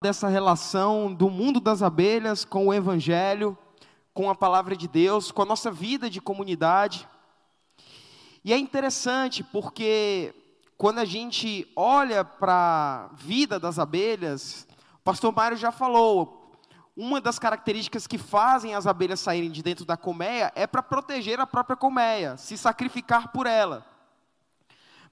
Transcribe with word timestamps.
dessa 0.00 0.28
relação 0.28 1.12
do 1.12 1.28
mundo 1.28 1.58
das 1.58 1.82
abelhas 1.82 2.44
com 2.44 2.68
o 2.68 2.74
Evangelho, 2.74 3.58
com 4.14 4.30
a 4.30 4.34
palavra 4.34 4.76
de 4.76 4.86
Deus, 4.86 5.32
com 5.32 5.42
a 5.42 5.46
nossa 5.46 5.72
vida 5.72 6.08
de 6.08 6.20
comunidade. 6.20 7.08
E 8.44 8.52
é 8.52 8.58
interessante 8.58 9.42
porque 9.42 10.32
quando 10.76 11.00
a 11.00 11.04
gente 11.04 11.66
olha 11.74 12.24
para 12.24 13.10
a 13.10 13.14
vida 13.16 13.58
das 13.58 13.76
abelhas, 13.80 14.68
o 14.94 15.02
pastor 15.02 15.34
Mário 15.34 15.56
já 15.56 15.72
falou, 15.72 16.52
uma 16.96 17.20
das 17.20 17.36
características 17.36 18.06
que 18.06 18.18
fazem 18.18 18.76
as 18.76 18.86
abelhas 18.86 19.18
saírem 19.18 19.50
de 19.50 19.64
dentro 19.64 19.84
da 19.84 19.96
colmeia 19.96 20.52
é 20.54 20.64
para 20.64 20.82
proteger 20.82 21.40
a 21.40 21.46
própria 21.46 21.76
colmeia, 21.76 22.36
se 22.36 22.56
sacrificar 22.56 23.32
por 23.32 23.48
ela. 23.48 23.84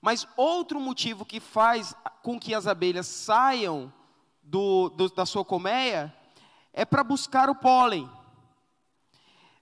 Mas 0.00 0.28
outro 0.36 0.78
motivo 0.78 1.24
que 1.24 1.40
faz 1.40 1.92
com 2.22 2.38
que 2.38 2.54
as 2.54 2.68
abelhas 2.68 3.08
saiam 3.08 3.92
do, 4.46 4.88
do, 4.90 5.08
da 5.08 5.26
sua 5.26 5.44
colmeia 5.44 6.14
é 6.72 6.84
para 6.84 7.02
buscar 7.02 7.50
o 7.50 7.54
pólen. 7.54 8.08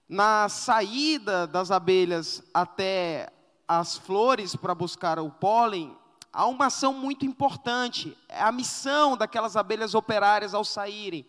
Na 0.07 0.47
saída 0.47 1.47
das 1.47 1.71
abelhas 1.71 2.43
até 2.53 3.31
as 3.67 3.97
flores 3.97 4.55
para 4.55 4.75
buscar 4.75 5.17
o 5.17 5.31
pólen, 5.31 5.97
há 6.31 6.45
uma 6.45 6.67
ação 6.67 6.93
muito 6.93 7.25
importante. 7.25 8.15
É 8.29 8.43
a 8.43 8.51
missão 8.51 9.17
daquelas 9.17 9.57
abelhas 9.57 9.95
operárias 9.95 10.53
ao 10.53 10.63
saírem. 10.63 11.25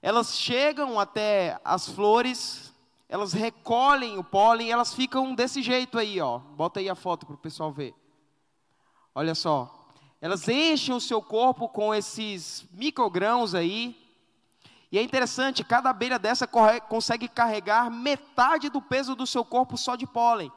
Elas 0.00 0.38
chegam 0.38 1.00
até 1.00 1.60
as 1.64 1.88
flores, 1.88 2.72
elas 3.08 3.32
recolhem 3.32 4.16
o 4.16 4.22
pólen, 4.22 4.70
elas 4.70 4.94
ficam 4.94 5.34
desse 5.34 5.60
jeito 5.60 5.98
aí, 5.98 6.20
ó. 6.20 6.38
Bota 6.38 6.78
aí 6.78 6.88
a 6.88 6.94
foto 6.94 7.26
para 7.26 7.34
o 7.34 7.38
pessoal 7.38 7.72
ver. 7.72 7.94
Olha 9.12 9.34
só, 9.34 9.77
elas 10.20 10.48
enchem 10.48 10.94
o 10.94 11.00
seu 11.00 11.22
corpo 11.22 11.68
com 11.68 11.94
esses 11.94 12.66
microgrãos 12.72 13.54
aí. 13.54 13.96
E 14.90 14.98
é 14.98 15.02
interessante, 15.02 15.62
cada 15.62 15.90
abelha 15.90 16.18
dessa 16.18 16.48
consegue 16.88 17.28
carregar 17.28 17.90
metade 17.90 18.68
do 18.68 18.80
peso 18.80 19.14
do 19.14 19.26
seu 19.26 19.44
corpo 19.44 19.76
só 19.76 19.94
de 19.94 20.06
pólen. 20.06 20.50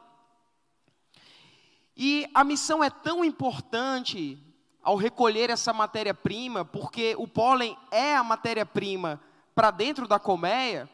E 1.96 2.28
a 2.34 2.42
missão 2.42 2.82
é 2.82 2.90
tão 2.90 3.24
importante 3.24 4.38
ao 4.82 4.96
recolher 4.96 5.50
essa 5.50 5.72
matéria-prima, 5.72 6.64
porque 6.64 7.14
o 7.18 7.28
pólen 7.28 7.76
é 7.90 8.16
a 8.16 8.24
matéria-prima 8.24 9.20
para 9.54 9.70
dentro 9.70 10.08
da 10.08 10.18
colmeia, 10.18 10.88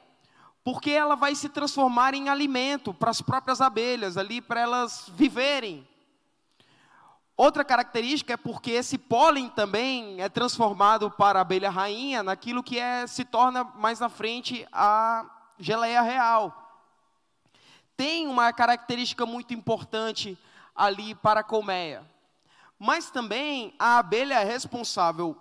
porque 0.62 0.91
ela 0.91 1.15
vai 1.15 1.34
se 1.34 1.48
transformar 1.48 2.12
em 2.12 2.28
alimento 2.28 2.93
para 2.93 3.11
as 3.11 3.23
próprias 3.23 3.61
abelhas 3.61 4.17
ali, 4.19 4.43
para 4.43 4.61
elas 4.61 5.11
viverem. 5.15 5.89
Outra 7.39 7.64
característica 7.64 8.33
é 8.33 8.36
porque 8.36 8.72
esse 8.72 8.98
pólen 8.98 9.48
também 9.48 10.20
é 10.20 10.28
transformado 10.28 11.08
para 11.08 11.39
a 11.39 11.42
abelha 11.42 11.70
rainha 11.70 12.20
naquilo 12.20 12.64
que 12.64 12.81
é, 12.81 13.06
se 13.06 13.25
torna 13.25 13.62
mais 13.62 14.00
na 14.00 14.08
frente 14.08 14.67
a 14.72 15.25
geleia 15.56 16.03
real. 16.03 16.83
Tem 17.97 18.27
uma 18.27 18.53
característica 18.53 19.25
muito 19.25 19.55
importante 19.55 20.36
ali 20.75 21.14
para 21.14 21.39
a 21.39 21.44
colmeia. 21.44 22.05
Mas 22.77 23.09
também 23.09 23.72
a 23.78 23.98
abelha 23.98 24.41
é 24.41 24.44
responsável 24.44 25.36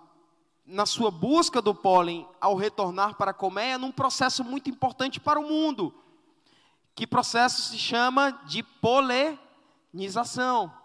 na 0.64 0.86
sua 0.86 1.10
busca 1.10 1.60
do 1.60 1.74
pólen 1.74 2.28
ao 2.40 2.54
retornar 2.54 3.16
para 3.16 3.32
a 3.32 3.34
colmeia 3.34 3.76
num 3.76 3.90
processo 3.90 4.44
muito 4.44 4.70
importante 4.70 5.18
para 5.18 5.40
o 5.40 5.48
mundo. 5.48 5.92
Que 6.94 7.08
processo 7.08 7.60
se 7.62 7.76
chama 7.76 8.30
de 8.46 8.62
polinização. 8.62 10.77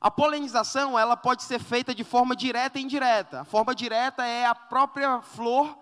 A 0.00 0.10
polinização, 0.10 0.98
ela 0.98 1.16
pode 1.16 1.42
ser 1.42 1.58
feita 1.58 1.94
de 1.94 2.02
forma 2.02 2.34
direta 2.34 2.78
e 2.78 2.82
indireta. 2.82 3.42
A 3.42 3.44
forma 3.44 3.74
direta 3.74 4.24
é 4.24 4.46
a 4.46 4.54
própria 4.54 5.20
flor 5.20 5.76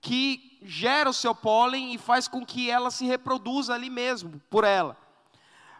que 0.00 0.58
gera 0.62 1.10
o 1.10 1.12
seu 1.12 1.34
pólen 1.34 1.92
e 1.92 1.98
faz 1.98 2.26
com 2.26 2.44
que 2.44 2.70
ela 2.70 2.90
se 2.90 3.04
reproduza 3.04 3.74
ali 3.74 3.90
mesmo, 3.90 4.40
por 4.48 4.64
ela. 4.64 4.96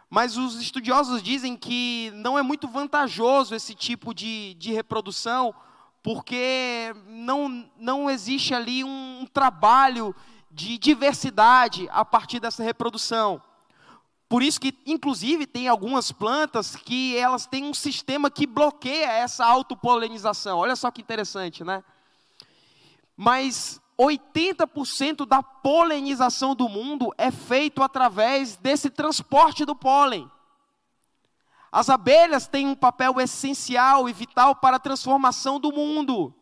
Mas 0.09 0.37
os 0.37 0.61
estudiosos 0.61 1.23
dizem 1.23 1.57
que 1.57 2.11
não 2.13 2.37
é 2.37 2.43
muito 2.43 2.67
vantajoso 2.67 3.55
esse 3.55 3.73
tipo 3.73 4.13
de, 4.13 4.53
de 4.53 4.71
reprodução, 4.71 5.53
porque 6.03 6.95
não, 7.07 7.67
não 7.79 8.09
existe 8.09 8.53
ali 8.53 8.83
um, 8.83 9.25
trabalho 9.33 10.15
de 10.51 10.77
diversidade 10.77 11.89
a 11.91 12.05
partir 12.05 12.39
dessa 12.39 12.61
reprodução. 12.61 13.41
Por 14.33 14.41
isso 14.41 14.59
que, 14.59 14.75
inclusive, 14.87 15.45
tem 15.45 15.67
algumas 15.67 16.11
plantas 16.11 16.75
que 16.75 17.15
elas 17.15 17.45
têm 17.45 17.65
um 17.65 17.73
sistema 17.75 18.31
que 18.31 18.47
bloqueia 18.47 19.05
essa 19.05 19.45
autopolinização. 19.45 20.57
Olha 20.57 20.75
só 20.75 20.89
que 20.89 21.01
interessante, 21.01 21.63
né? 21.63 21.83
Mas 23.15 23.79
80% 23.95 25.27
da 25.27 25.43
polinização 25.43 26.55
do 26.55 26.67
mundo 26.67 27.13
é 27.15 27.29
feito 27.29 27.83
através 27.83 28.55
desse 28.55 28.89
transporte 28.89 29.65
do 29.65 29.75
pólen. 29.75 30.27
As 31.71 31.87
abelhas 31.87 32.47
têm 32.47 32.65
um 32.65 32.73
papel 32.73 33.21
essencial 33.21 34.09
e 34.09 34.13
vital 34.13 34.55
para 34.55 34.77
a 34.77 34.79
transformação 34.79 35.59
do 35.59 35.71
mundo. 35.71 36.33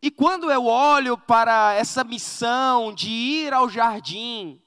E 0.00 0.12
quando 0.12 0.48
eu 0.48 0.66
olho 0.66 1.18
para 1.18 1.72
essa 1.72 2.04
missão 2.04 2.94
de 2.94 3.10
ir 3.10 3.52
ao 3.52 3.68
jardim, 3.68 4.60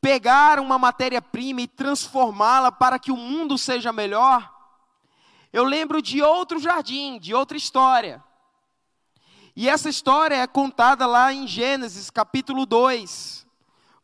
pegar 0.00 0.60
uma 0.60 0.78
matéria-prima 0.78 1.62
e 1.62 1.68
transformá-la 1.68 2.70
para 2.70 2.98
que 2.98 3.10
o 3.10 3.16
mundo 3.16 3.58
seja 3.58 3.92
melhor, 3.92 4.52
eu 5.52 5.64
lembro 5.64 6.02
de 6.02 6.22
outro 6.22 6.58
jardim, 6.58 7.18
de 7.18 7.34
outra 7.34 7.56
história. 7.56 8.22
E 9.56 9.68
essa 9.68 9.88
história 9.88 10.36
é 10.36 10.46
contada 10.46 11.06
lá 11.06 11.32
em 11.32 11.46
Gênesis 11.46 12.10
capítulo 12.10 12.64
2. 12.64 13.46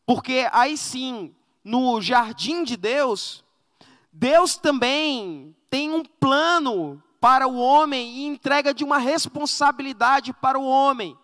Porque 0.05 0.47
aí 0.51 0.77
sim, 0.77 1.33
no 1.63 2.01
jardim 2.01 2.63
de 2.63 2.75
Deus, 2.75 3.43
Deus 4.11 4.57
também 4.57 5.55
tem 5.69 5.91
um 5.91 6.03
plano 6.03 7.01
para 7.21 7.47
o 7.47 7.57
homem 7.57 8.17
e 8.17 8.25
entrega 8.25 8.73
de 8.73 8.83
uma 8.83 8.97
responsabilidade 8.97 10.33
para 10.33 10.59
o 10.59 10.65
homem. 10.65 11.17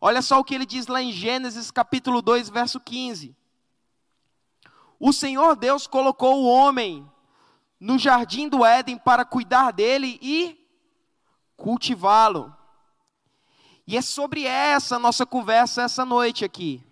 Olha 0.00 0.20
só 0.20 0.38
o 0.38 0.44
que 0.44 0.54
ele 0.54 0.66
diz 0.66 0.86
lá 0.86 1.00
em 1.00 1.12
Gênesis 1.12 1.70
capítulo 1.70 2.20
2, 2.20 2.50
verso 2.50 2.78
15. 2.80 3.34
O 4.98 5.12
Senhor 5.12 5.56
Deus 5.56 5.86
colocou 5.86 6.42
o 6.42 6.48
homem 6.48 7.10
no 7.78 7.98
jardim 7.98 8.48
do 8.48 8.64
Éden 8.64 8.98
para 8.98 9.24
cuidar 9.24 9.70
dele 9.70 10.18
e 10.22 10.58
cultivá-lo. 11.56 12.54
E 13.86 13.96
é 13.96 14.02
sobre 14.02 14.44
essa 14.44 14.98
nossa 14.98 15.24
conversa 15.24 15.82
essa 15.82 16.04
noite 16.04 16.44
aqui. 16.44 16.82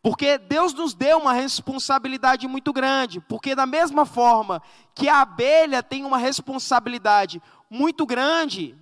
Porque 0.00 0.38
Deus 0.38 0.72
nos 0.72 0.94
deu 0.94 1.18
uma 1.18 1.32
responsabilidade 1.32 2.46
muito 2.46 2.72
grande. 2.72 3.20
Porque, 3.20 3.54
da 3.54 3.66
mesma 3.66 4.06
forma 4.06 4.62
que 4.94 5.08
a 5.08 5.20
abelha 5.20 5.82
tem 5.82 6.04
uma 6.04 6.16
responsabilidade 6.16 7.42
muito 7.68 8.06
grande 8.06 8.76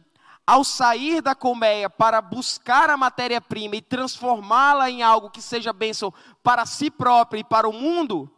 ao 0.46 0.62
sair 0.62 1.20
da 1.20 1.34
colmeia 1.34 1.90
para 1.90 2.20
buscar 2.20 2.88
a 2.88 2.96
matéria-prima 2.96 3.76
e 3.76 3.82
transformá-la 3.82 4.88
em 4.88 5.02
algo 5.02 5.28
que 5.28 5.42
seja 5.42 5.72
bênção 5.72 6.14
para 6.42 6.64
si 6.64 6.90
própria 6.90 7.40
e 7.40 7.44
para 7.44 7.68
o 7.68 7.72
mundo, 7.72 8.30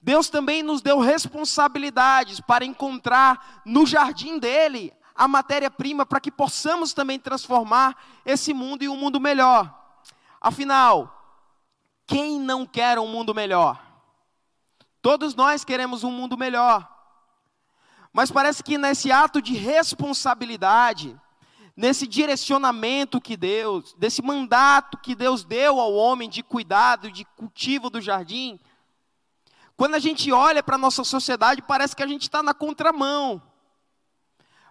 Deus 0.00 0.28
também 0.28 0.62
nos 0.62 0.80
deu 0.80 1.00
responsabilidades 1.00 2.38
para 2.38 2.64
encontrar 2.64 3.62
no 3.64 3.84
jardim 3.84 4.38
dele 4.38 4.92
a 5.14 5.26
matéria-prima 5.26 6.06
para 6.06 6.20
que 6.20 6.30
possamos 6.30 6.92
também 6.92 7.18
transformar 7.18 7.96
esse 8.24 8.52
mundo 8.52 8.82
em 8.82 8.88
um 8.88 8.96
mundo 8.96 9.18
melhor. 9.18 9.72
Afinal, 10.40 11.40
quem 12.06 12.38
não 12.38 12.66
quer 12.66 12.98
um 12.98 13.08
mundo 13.08 13.34
melhor? 13.34 13.82
Todos 15.00 15.34
nós 15.34 15.64
queremos 15.64 16.04
um 16.04 16.10
mundo 16.10 16.36
melhor. 16.36 16.88
Mas 18.12 18.30
parece 18.30 18.62
que 18.62 18.78
nesse 18.78 19.10
ato 19.10 19.42
de 19.42 19.54
responsabilidade, 19.54 21.18
nesse 21.76 22.06
direcionamento 22.06 23.20
que 23.20 23.36
Deus, 23.36 23.94
desse 23.98 24.22
mandato 24.22 24.98
que 24.98 25.14
Deus 25.14 25.44
deu 25.44 25.80
ao 25.80 25.92
homem 25.94 26.28
de 26.28 26.42
cuidado, 26.42 27.10
de 27.10 27.24
cultivo 27.24 27.90
do 27.90 28.00
jardim, 28.00 28.60
quando 29.76 29.94
a 29.96 29.98
gente 29.98 30.30
olha 30.30 30.62
para 30.62 30.76
a 30.76 30.78
nossa 30.78 31.02
sociedade, 31.02 31.62
parece 31.62 31.96
que 31.96 32.02
a 32.02 32.06
gente 32.06 32.22
está 32.22 32.42
na 32.42 32.54
contramão. 32.54 33.42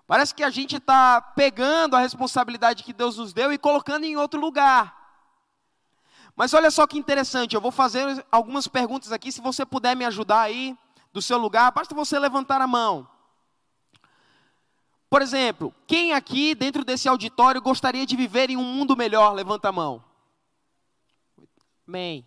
Parece 0.08 0.34
que 0.34 0.44
a 0.44 0.50
gente 0.50 0.78
está 0.78 1.22
pegando 1.22 1.96
a 1.96 2.00
responsabilidade 2.00 2.84
que 2.84 2.94
Deus 2.94 3.18
nos 3.18 3.34
deu 3.34 3.52
e 3.52 3.58
colocando 3.58 4.06
em 4.06 4.16
outro 4.16 4.40
lugar. 4.40 5.02
Mas 6.36 6.54
olha 6.54 6.72
só 6.72 6.88
que 6.88 6.98
interessante, 6.98 7.54
eu 7.54 7.62
vou 7.62 7.72
fazer 7.72 8.26
algumas 8.32 8.68
perguntas 8.68 9.12
aqui, 9.12 9.32
se 9.32 9.42
você 9.42 9.66
puder 9.66 9.96
me 9.96 10.06
ajudar 10.06 10.42
aí, 10.42 10.76
do 11.14 11.22
seu 11.22 11.38
lugar, 11.38 11.72
basta 11.72 11.94
você 11.94 12.18
levantar 12.18 12.60
a 12.60 12.66
mão. 12.66 13.08
Por 15.14 15.22
exemplo, 15.22 15.72
quem 15.86 16.12
aqui 16.12 16.56
dentro 16.56 16.84
desse 16.84 17.08
auditório 17.08 17.62
gostaria 17.62 18.04
de 18.04 18.16
viver 18.16 18.50
em 18.50 18.58
um 18.58 18.64
mundo 18.64 18.98
melhor? 18.98 19.32
Levanta 19.32 19.70
a 19.70 19.72
mão. 19.72 20.04
Amém. 21.88 22.26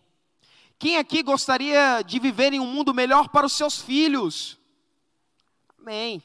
Quem 0.78 0.96
aqui 0.96 1.20
gostaria 1.20 2.00
de 2.02 2.20
viver 2.20 2.52
em 2.52 2.60
um 2.60 2.66
mundo 2.68 2.94
melhor 2.94 3.28
para 3.28 3.44
os 3.44 3.54
seus 3.54 3.82
filhos? 3.82 4.56
Amém. 5.80 6.22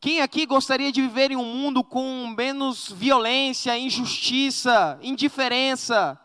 Quem 0.00 0.20
aqui 0.20 0.46
gostaria 0.46 0.90
de 0.90 1.00
viver 1.00 1.30
em 1.30 1.36
um 1.36 1.44
mundo 1.44 1.84
com 1.84 2.26
menos 2.36 2.90
violência, 2.90 3.78
injustiça, 3.78 4.98
indiferença? 5.00 6.20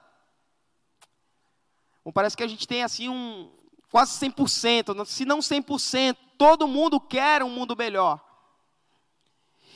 Bom, 2.04 2.12
parece 2.12 2.36
que 2.36 2.42
a 2.42 2.48
gente 2.48 2.68
tem 2.68 2.82
assim 2.82 3.08
um 3.08 3.52
quase 3.92 4.20
100%, 4.20 5.06
se 5.06 5.26
não 5.26 5.38
100%, 5.38 6.18
todo 6.40 6.68
mundo 6.68 7.00
quer 7.00 7.44
um 7.44 7.52
mundo 7.52 7.76
melhor. 7.78 8.31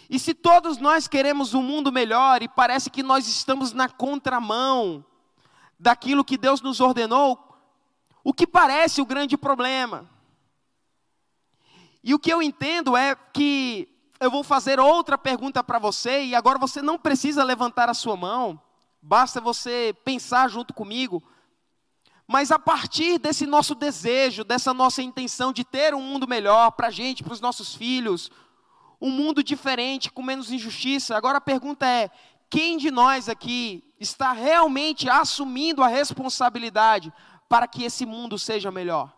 E 0.09 0.19
se 0.19 0.33
todos 0.33 0.77
nós 0.77 1.07
queremos 1.07 1.53
um 1.53 1.61
mundo 1.61 1.91
melhor 1.91 2.43
e 2.43 2.47
parece 2.47 2.89
que 2.89 3.01
nós 3.01 3.27
estamos 3.27 3.73
na 3.73 3.89
contramão 3.89 5.03
daquilo 5.79 6.23
que 6.23 6.37
Deus 6.37 6.61
nos 6.61 6.79
ordenou, 6.79 7.39
o 8.23 8.33
que 8.33 8.45
parece 8.45 9.01
o 9.01 9.05
grande 9.05 9.37
problema? 9.37 10.09
E 12.03 12.13
o 12.13 12.19
que 12.19 12.31
eu 12.31 12.41
entendo 12.41 12.95
é 12.95 13.15
que 13.15 13.89
eu 14.19 14.29
vou 14.29 14.43
fazer 14.43 14.79
outra 14.79 15.17
pergunta 15.17 15.63
para 15.63 15.79
você, 15.79 16.23
e 16.23 16.35
agora 16.35 16.57
você 16.57 16.81
não 16.81 16.97
precisa 16.97 17.43
levantar 17.43 17.89
a 17.89 17.93
sua 17.93 18.15
mão, 18.15 18.61
basta 19.01 19.41
você 19.41 19.95
pensar 20.03 20.49
junto 20.49 20.73
comigo. 20.73 21.21
Mas 22.27 22.51
a 22.51 22.57
partir 22.57 23.19
desse 23.19 23.45
nosso 23.45 23.75
desejo, 23.75 24.43
dessa 24.43 24.73
nossa 24.73 25.01
intenção 25.01 25.51
de 25.51 25.63
ter 25.63 25.93
um 25.93 26.01
mundo 26.01 26.27
melhor 26.27 26.71
para 26.71 26.87
a 26.87 26.91
gente, 26.91 27.23
para 27.23 27.33
os 27.33 27.41
nossos 27.41 27.75
filhos, 27.75 28.31
um 29.05 29.11
mundo 29.11 29.43
diferente, 29.43 30.11
com 30.11 30.23
menos 30.23 30.51
injustiça, 30.51 31.15
agora 31.15 31.37
a 31.37 31.41
pergunta 31.41 31.85
é: 31.85 32.09
quem 32.49 32.75
de 32.75 32.89
nós 32.89 33.29
aqui 33.29 33.83
está 33.99 34.31
realmente 34.31 35.07
assumindo 35.07 35.83
a 35.83 35.87
responsabilidade 35.87 37.13
para 37.47 37.67
que 37.67 37.83
esse 37.83 38.03
mundo 38.03 38.39
seja 38.39 38.71
melhor? 38.71 39.13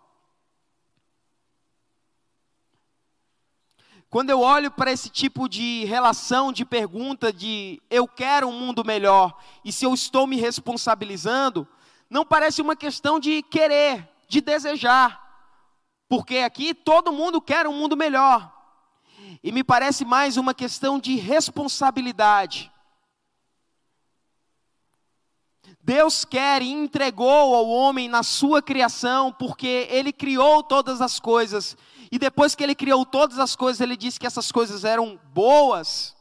Quando 4.09 4.29
eu 4.29 4.41
olho 4.41 4.69
para 4.69 4.91
esse 4.91 5.09
tipo 5.09 5.47
de 5.47 5.85
relação, 5.85 6.51
de 6.51 6.65
pergunta 6.65 7.31
de 7.31 7.81
eu 7.89 8.07
quero 8.09 8.47
um 8.47 8.59
mundo 8.59 8.83
melhor 8.83 9.37
e 9.63 9.71
se 9.71 9.85
eu 9.85 9.93
estou 9.93 10.27
me 10.27 10.35
responsabilizando, 10.35 11.65
não 12.09 12.25
parece 12.25 12.61
uma 12.61 12.75
questão 12.75 13.21
de 13.21 13.41
querer, 13.43 14.09
de 14.27 14.41
desejar. 14.41 15.25
Porque 16.09 16.39
aqui 16.39 16.73
todo 16.73 17.11
mundo 17.11 17.39
quer 17.39 17.67
um 17.67 17.73
mundo 17.73 17.95
melhor. 17.95 18.56
E 19.47 19.51
me 19.53 19.63
parece 19.63 20.03
mais 20.03 20.35
uma 20.35 20.53
questão 20.53 20.99
de 20.99 21.15
responsabilidade. 21.15 22.69
Deus 25.81 26.25
quer 26.25 26.61
e 26.61 26.69
entregou 26.69 27.55
ao 27.55 27.65
homem 27.69 28.09
na 28.09 28.23
sua 28.23 28.61
criação, 28.61 29.31
porque 29.31 29.87
ele 29.89 30.11
criou 30.11 30.61
todas 30.61 30.99
as 30.99 31.17
coisas. 31.17 31.77
E 32.11 32.19
depois 32.19 32.55
que 32.55 32.61
ele 32.61 32.75
criou 32.75 33.05
todas 33.05 33.39
as 33.39 33.55
coisas, 33.55 33.79
ele 33.79 33.95
disse 33.95 34.19
que 34.19 34.27
essas 34.27 34.51
coisas 34.51 34.83
eram 34.83 35.17
boas. 35.31 36.13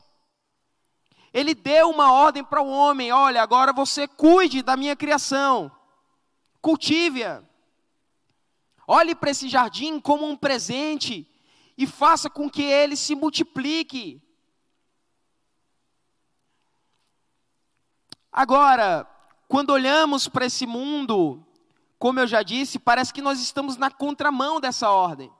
Ele 1.34 1.52
deu 1.52 1.90
uma 1.90 2.12
ordem 2.12 2.44
para 2.44 2.62
o 2.62 2.70
homem: 2.70 3.11
olha, 3.11 3.43
agora 3.43 3.72
você 3.72 4.06
cuide 4.06 4.62
da 4.62 4.76
minha 4.76 4.94
criação, 4.94 5.69
cultive-a. 6.62 7.43
Olhe 8.87 9.17
para 9.17 9.32
esse 9.32 9.49
jardim 9.49 9.99
como 9.99 10.25
um 10.25 10.37
presente 10.37 11.29
e 11.76 11.87
faça 11.87 12.31
com 12.31 12.49
que 12.49 12.62
ele 12.62 12.96
se 12.96 13.14
multiplique. 13.14 14.23
Agora, 18.32 19.06
quando 19.49 19.70
olhamos 19.70 20.28
para 20.28 20.46
esse 20.46 20.67
mundo, 20.67 21.44
como 21.99 22.20
eu 22.20 22.26
já 22.26 22.43
disse, 22.43 22.78
parece 22.78 23.12
que 23.12 23.23
nós 23.23 23.40
estamos 23.40 23.76
na 23.76 23.90
contramão 23.90 24.61
dessa 24.61 24.90
ordem. 24.90 25.31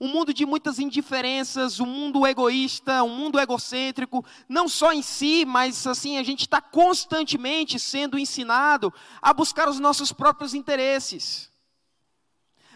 Um 0.00 0.08
mundo 0.08 0.34
de 0.34 0.44
muitas 0.44 0.78
indiferenças, 0.78 1.78
um 1.78 1.86
mundo 1.86 2.26
egoísta, 2.26 3.04
um 3.04 3.16
mundo 3.16 3.38
egocêntrico, 3.38 4.24
não 4.48 4.68
só 4.68 4.92
em 4.92 5.02
si, 5.02 5.44
mas 5.44 5.86
assim, 5.86 6.18
a 6.18 6.22
gente 6.24 6.40
está 6.40 6.60
constantemente 6.60 7.78
sendo 7.78 8.18
ensinado 8.18 8.92
a 9.20 9.32
buscar 9.32 9.68
os 9.68 9.78
nossos 9.78 10.12
próprios 10.12 10.54
interesses. 10.54 11.52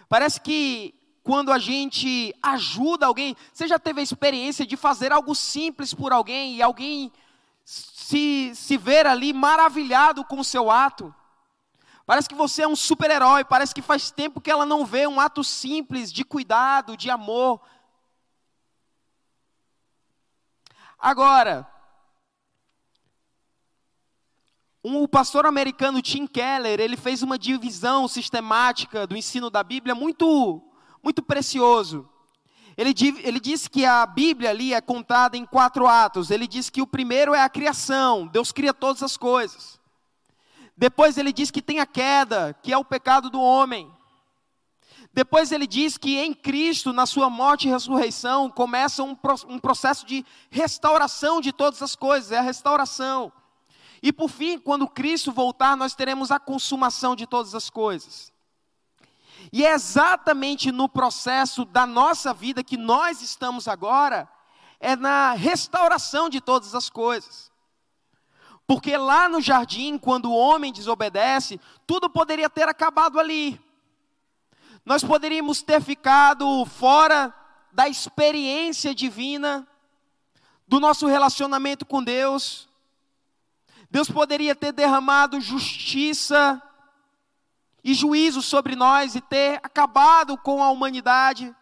Parece 0.08 0.40
que 0.40 0.94
quando 1.26 1.50
a 1.50 1.58
gente 1.58 2.32
ajuda 2.40 3.04
alguém, 3.04 3.36
você 3.52 3.66
já 3.66 3.80
teve 3.80 3.98
a 3.98 4.02
experiência 4.04 4.64
de 4.64 4.76
fazer 4.76 5.10
algo 5.10 5.34
simples 5.34 5.92
por 5.92 6.12
alguém 6.12 6.54
e 6.54 6.62
alguém 6.62 7.10
se, 7.64 8.54
se 8.54 8.76
ver 8.76 9.08
ali 9.08 9.32
maravilhado 9.32 10.24
com 10.24 10.38
o 10.38 10.44
seu 10.44 10.70
ato. 10.70 11.12
Parece 12.06 12.28
que 12.28 12.34
você 12.36 12.62
é 12.62 12.68
um 12.68 12.76
super-herói, 12.76 13.42
parece 13.44 13.74
que 13.74 13.82
faz 13.82 14.08
tempo 14.08 14.40
que 14.40 14.48
ela 14.48 14.64
não 14.64 14.86
vê 14.86 15.04
um 15.08 15.18
ato 15.18 15.42
simples 15.42 16.12
de 16.12 16.24
cuidado, 16.24 16.96
de 16.96 17.10
amor. 17.10 17.60
Agora, 20.96 21.68
um, 24.84 25.02
o 25.02 25.08
pastor 25.08 25.44
americano 25.44 26.00
Tim 26.00 26.24
Keller, 26.24 26.78
ele 26.78 26.96
fez 26.96 27.20
uma 27.20 27.36
divisão 27.36 28.06
sistemática 28.06 29.08
do 29.08 29.16
ensino 29.16 29.50
da 29.50 29.64
Bíblia 29.64 29.92
muito, 29.92 30.62
muito 31.06 31.22
precioso. 31.22 32.08
Ele, 32.76 32.92
ele 33.22 33.38
disse 33.38 33.70
que 33.70 33.84
a 33.84 34.04
Bíblia 34.04 34.50
ali 34.50 34.74
é 34.74 34.80
contada 34.80 35.36
em 35.36 35.46
quatro 35.46 35.86
atos. 35.86 36.32
Ele 36.32 36.48
diz 36.48 36.68
que 36.68 36.82
o 36.82 36.86
primeiro 36.86 37.32
é 37.32 37.40
a 37.40 37.48
criação, 37.48 38.26
Deus 38.26 38.50
cria 38.50 38.74
todas 38.74 39.04
as 39.04 39.16
coisas. 39.16 39.78
Depois 40.76 41.16
ele 41.16 41.32
diz 41.32 41.48
que 41.48 41.62
tem 41.62 41.78
a 41.78 41.86
queda, 41.86 42.58
que 42.60 42.72
é 42.72 42.76
o 42.76 42.84
pecado 42.84 43.30
do 43.30 43.40
homem. 43.40 43.88
Depois 45.12 45.52
ele 45.52 45.64
diz 45.64 45.96
que 45.96 46.18
em 46.18 46.34
Cristo, 46.34 46.92
na 46.92 47.06
sua 47.06 47.30
morte 47.30 47.68
e 47.68 47.70
ressurreição, 47.70 48.50
começa 48.50 49.04
um, 49.04 49.16
um 49.48 49.60
processo 49.60 50.04
de 50.04 50.26
restauração 50.50 51.40
de 51.40 51.52
todas 51.52 51.80
as 51.82 51.94
coisas, 51.94 52.32
é 52.32 52.38
a 52.38 52.42
restauração. 52.42 53.32
E 54.02 54.12
por 54.12 54.28
fim, 54.28 54.58
quando 54.58 54.88
Cristo 54.88 55.30
voltar, 55.30 55.76
nós 55.76 55.94
teremos 55.94 56.32
a 56.32 56.40
consumação 56.40 57.14
de 57.14 57.28
todas 57.28 57.54
as 57.54 57.70
coisas. 57.70 58.34
E 59.52 59.64
é 59.64 59.72
exatamente 59.72 60.72
no 60.72 60.88
processo 60.88 61.64
da 61.64 61.86
nossa 61.86 62.32
vida 62.32 62.64
que 62.64 62.76
nós 62.76 63.22
estamos 63.22 63.68
agora, 63.68 64.28
é 64.80 64.96
na 64.96 65.32
restauração 65.32 66.28
de 66.28 66.40
todas 66.40 66.74
as 66.74 66.90
coisas. 66.90 67.50
Porque 68.66 68.96
lá 68.96 69.28
no 69.28 69.40
jardim, 69.40 69.96
quando 69.96 70.26
o 70.26 70.36
homem 70.36 70.72
desobedece, 70.72 71.60
tudo 71.86 72.10
poderia 72.10 72.50
ter 72.50 72.68
acabado 72.68 73.20
ali. 73.20 73.60
Nós 74.84 75.04
poderíamos 75.04 75.62
ter 75.62 75.80
ficado 75.80 76.64
fora 76.66 77.32
da 77.72 77.88
experiência 77.88 78.94
divina, 78.94 79.66
do 80.66 80.80
nosso 80.80 81.06
relacionamento 81.06 81.86
com 81.86 82.02
Deus. 82.02 82.68
Deus 83.90 84.10
poderia 84.10 84.54
ter 84.54 84.72
derramado 84.72 85.40
justiça 85.40 86.60
e 87.86 87.94
juízo 87.94 88.42
sobre 88.42 88.74
nós 88.74 89.14
e 89.14 89.20
ter 89.20 89.60
acabado 89.62 90.36
com 90.36 90.60
a 90.60 90.70
humanidade. 90.70 91.54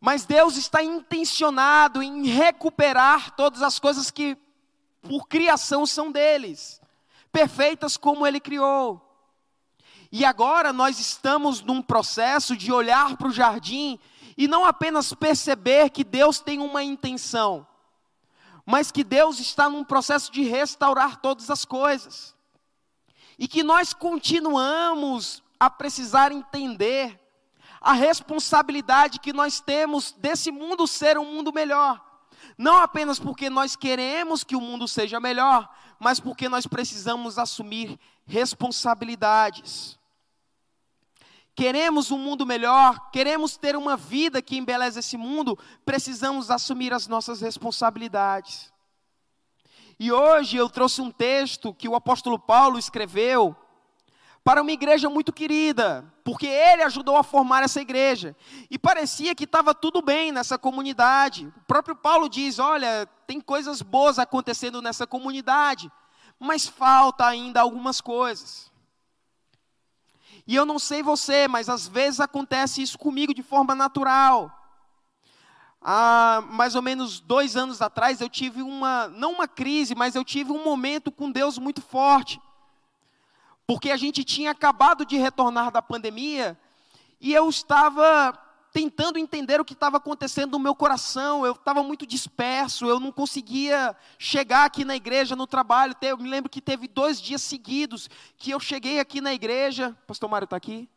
Mas 0.00 0.24
Deus 0.24 0.56
está 0.56 0.82
intencionado 0.82 2.02
em 2.02 2.26
recuperar 2.26 3.32
todas 3.32 3.60
as 3.60 3.78
coisas 3.78 4.10
que, 4.10 4.34
por 5.02 5.28
criação, 5.28 5.84
são 5.84 6.10
deles, 6.10 6.80
perfeitas 7.30 7.98
como 7.98 8.26
Ele 8.26 8.40
criou. 8.40 9.02
E 10.10 10.24
agora 10.24 10.72
nós 10.72 10.98
estamos 10.98 11.60
num 11.60 11.82
processo 11.82 12.56
de 12.56 12.72
olhar 12.72 13.18
para 13.18 13.28
o 13.28 13.32
jardim 13.32 14.00
e 14.34 14.48
não 14.48 14.64
apenas 14.64 15.12
perceber 15.12 15.90
que 15.90 16.02
Deus 16.02 16.40
tem 16.40 16.58
uma 16.58 16.82
intenção, 16.82 17.66
mas 18.64 18.90
que 18.90 19.04
Deus 19.04 19.40
está 19.40 19.68
num 19.68 19.84
processo 19.84 20.32
de 20.32 20.42
restaurar 20.42 21.20
todas 21.20 21.50
as 21.50 21.66
coisas 21.66 22.34
e 23.38 23.46
que 23.46 23.62
nós 23.62 23.92
continuamos 23.92 25.42
a 25.58 25.68
precisar 25.68 26.32
entender 26.32 27.20
a 27.80 27.92
responsabilidade 27.92 29.20
que 29.20 29.32
nós 29.32 29.60
temos 29.60 30.12
desse 30.12 30.50
mundo 30.50 30.86
ser 30.86 31.18
um 31.18 31.24
mundo 31.24 31.52
melhor. 31.52 32.04
Não 32.56 32.78
apenas 32.78 33.18
porque 33.18 33.50
nós 33.50 33.76
queremos 33.76 34.42
que 34.42 34.56
o 34.56 34.60
mundo 34.60 34.88
seja 34.88 35.20
melhor, 35.20 35.68
mas 35.98 36.18
porque 36.18 36.48
nós 36.48 36.66
precisamos 36.66 37.38
assumir 37.38 37.98
responsabilidades. 38.26 39.98
Queremos 41.54 42.10
um 42.10 42.18
mundo 42.18 42.44
melhor, 42.44 43.10
queremos 43.10 43.56
ter 43.56 43.76
uma 43.76 43.96
vida 43.96 44.42
que 44.42 44.58
embeleze 44.58 45.00
esse 45.00 45.16
mundo, 45.16 45.58
precisamos 45.84 46.50
assumir 46.50 46.92
as 46.92 47.06
nossas 47.06 47.40
responsabilidades. 47.40 48.70
E 49.98 50.12
hoje 50.12 50.56
eu 50.56 50.68
trouxe 50.68 51.00
um 51.00 51.10
texto 51.10 51.72
que 51.72 51.88
o 51.88 51.94
apóstolo 51.94 52.38
Paulo 52.38 52.78
escreveu 52.78 53.56
para 54.44 54.62
uma 54.62 54.70
igreja 54.70 55.10
muito 55.10 55.32
querida, 55.32 56.04
porque 56.22 56.46
ele 56.46 56.82
ajudou 56.84 57.16
a 57.16 57.24
formar 57.24 57.64
essa 57.64 57.80
igreja. 57.80 58.36
E 58.70 58.78
parecia 58.78 59.34
que 59.34 59.44
estava 59.44 59.74
tudo 59.74 60.00
bem 60.00 60.30
nessa 60.30 60.56
comunidade. 60.56 61.46
O 61.46 61.64
próprio 61.66 61.96
Paulo 61.96 62.28
diz: 62.28 62.58
olha, 62.58 63.08
tem 63.26 63.40
coisas 63.40 63.82
boas 63.82 64.18
acontecendo 64.18 64.80
nessa 64.80 65.06
comunidade, 65.06 65.90
mas 66.38 66.66
falta 66.66 67.26
ainda 67.26 67.60
algumas 67.60 68.00
coisas. 68.00 68.70
E 70.46 70.54
eu 70.54 70.64
não 70.64 70.78
sei 70.78 71.02
você, 71.02 71.48
mas 71.48 71.68
às 71.68 71.88
vezes 71.88 72.20
acontece 72.20 72.80
isso 72.80 72.98
comigo 72.98 73.34
de 73.34 73.42
forma 73.42 73.74
natural. 73.74 74.65
Há 75.88 76.42
mais 76.50 76.74
ou 76.74 76.82
menos 76.82 77.20
dois 77.20 77.54
anos 77.54 77.80
atrás 77.80 78.20
eu 78.20 78.28
tive 78.28 78.60
uma, 78.60 79.06
não 79.06 79.34
uma 79.34 79.46
crise, 79.46 79.94
mas 79.94 80.16
eu 80.16 80.24
tive 80.24 80.50
um 80.50 80.64
momento 80.64 81.12
com 81.12 81.30
Deus 81.30 81.58
muito 81.58 81.80
forte. 81.80 82.40
Porque 83.64 83.92
a 83.92 83.96
gente 83.96 84.24
tinha 84.24 84.50
acabado 84.50 85.06
de 85.06 85.16
retornar 85.16 85.70
da 85.70 85.80
pandemia 85.80 86.58
e 87.20 87.32
eu 87.32 87.48
estava 87.48 88.36
tentando 88.72 89.16
entender 89.16 89.60
o 89.60 89.64
que 89.64 89.74
estava 89.74 89.98
acontecendo 89.98 90.50
no 90.50 90.58
meu 90.58 90.74
coração. 90.74 91.46
Eu 91.46 91.52
estava 91.52 91.84
muito 91.84 92.04
disperso, 92.04 92.86
eu 92.86 92.98
não 92.98 93.12
conseguia 93.12 93.94
chegar 94.18 94.64
aqui 94.64 94.84
na 94.84 94.96
igreja, 94.96 95.36
no 95.36 95.46
trabalho. 95.46 95.94
Eu 96.02 96.18
me 96.18 96.28
lembro 96.28 96.50
que 96.50 96.60
teve 96.60 96.88
dois 96.88 97.20
dias 97.20 97.42
seguidos 97.42 98.10
que 98.36 98.50
eu 98.50 98.58
cheguei 98.58 98.98
aqui 98.98 99.20
na 99.20 99.32
igreja. 99.32 99.96
Pastor 100.04 100.28
Mário 100.28 100.46
está 100.46 100.56
aqui? 100.56 100.88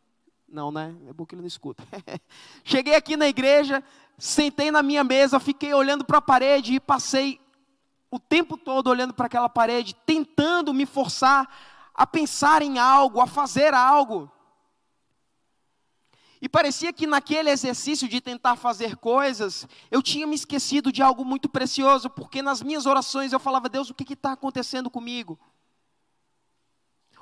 Não, 0.50 0.72
né? 0.72 0.92
É 1.08 1.12
bom 1.12 1.24
que 1.24 1.36
ele 1.36 1.42
não 1.42 1.48
escuta. 1.48 1.84
cheguei 2.64 2.96
aqui 2.96 3.16
na 3.16 3.28
igreja, 3.28 3.84
sentei 4.20 4.70
na 4.70 4.82
minha 4.82 5.02
mesa, 5.02 5.40
fiquei 5.40 5.72
olhando 5.72 6.04
para 6.04 6.18
a 6.18 6.22
parede 6.22 6.74
e 6.74 6.80
passei 6.80 7.40
o 8.10 8.18
tempo 8.18 8.56
todo 8.56 8.88
olhando 8.88 9.14
para 9.14 9.26
aquela 9.26 9.48
parede, 9.48 9.94
tentando 10.04 10.74
me 10.74 10.84
forçar 10.84 11.48
a 11.94 12.06
pensar 12.06 12.60
em 12.60 12.78
algo, 12.78 13.20
a 13.20 13.26
fazer 13.26 13.72
algo. 13.72 14.30
E 16.42 16.48
parecia 16.48 16.92
que 16.92 17.06
naquele 17.06 17.50
exercício 17.50 18.08
de 18.08 18.20
tentar 18.20 18.56
fazer 18.56 18.96
coisas, 18.96 19.66
eu 19.90 20.02
tinha 20.02 20.26
me 20.26 20.34
esquecido 20.34 20.90
de 20.92 21.02
algo 21.02 21.24
muito 21.24 21.48
precioso, 21.48 22.08
porque 22.08 22.42
nas 22.42 22.62
minhas 22.62 22.86
orações 22.86 23.32
eu 23.32 23.40
falava, 23.40 23.68
Deus, 23.68 23.90
o 23.90 23.94
que 23.94 24.12
está 24.12 24.32
acontecendo 24.32 24.90
comigo? 24.90 25.38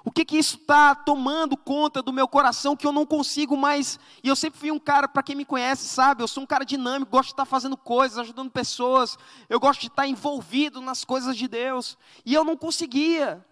O 0.09 0.11
que, 0.11 0.25
que 0.25 0.39
isso 0.39 0.57
está 0.57 0.95
tomando 0.95 1.55
conta 1.55 2.01
do 2.01 2.15
meu 2.15 2.27
coração 2.27 2.75
que 2.75 2.87
eu 2.87 2.93
não 2.93 3.05
consigo 3.05 3.59
mais? 3.59 4.01
E 4.25 4.29
eu 4.29 4.35
sempre 4.35 4.59
fui 4.59 4.71
um 4.71 4.79
cara, 4.79 5.07
para 5.07 5.23
quem 5.23 5.37
me 5.37 5.45
conhece, 5.45 5.87
sabe? 5.87 6.23
Eu 6.23 6.29
sou 6.29 6.45
um 6.45 6.47
cara 6.47 6.65
dinâmico, 6.65 7.11
gosto 7.11 7.27
de 7.27 7.33
estar 7.35 7.45
tá 7.45 7.51
fazendo 7.51 7.77
coisas, 7.77 8.17
ajudando 8.17 8.51
pessoas, 8.51 9.19
eu 9.51 9.61
gosto 9.61 9.83
de 9.83 9.89
estar 9.89 10.05
tá 10.05 10.09
envolvido 10.09 10.81
nas 10.81 11.05
coisas 11.05 11.37
de 11.37 11.47
Deus. 11.47 11.99
E 12.25 12.33
eu 12.33 12.43
não 12.43 12.57
conseguia. 12.57 13.45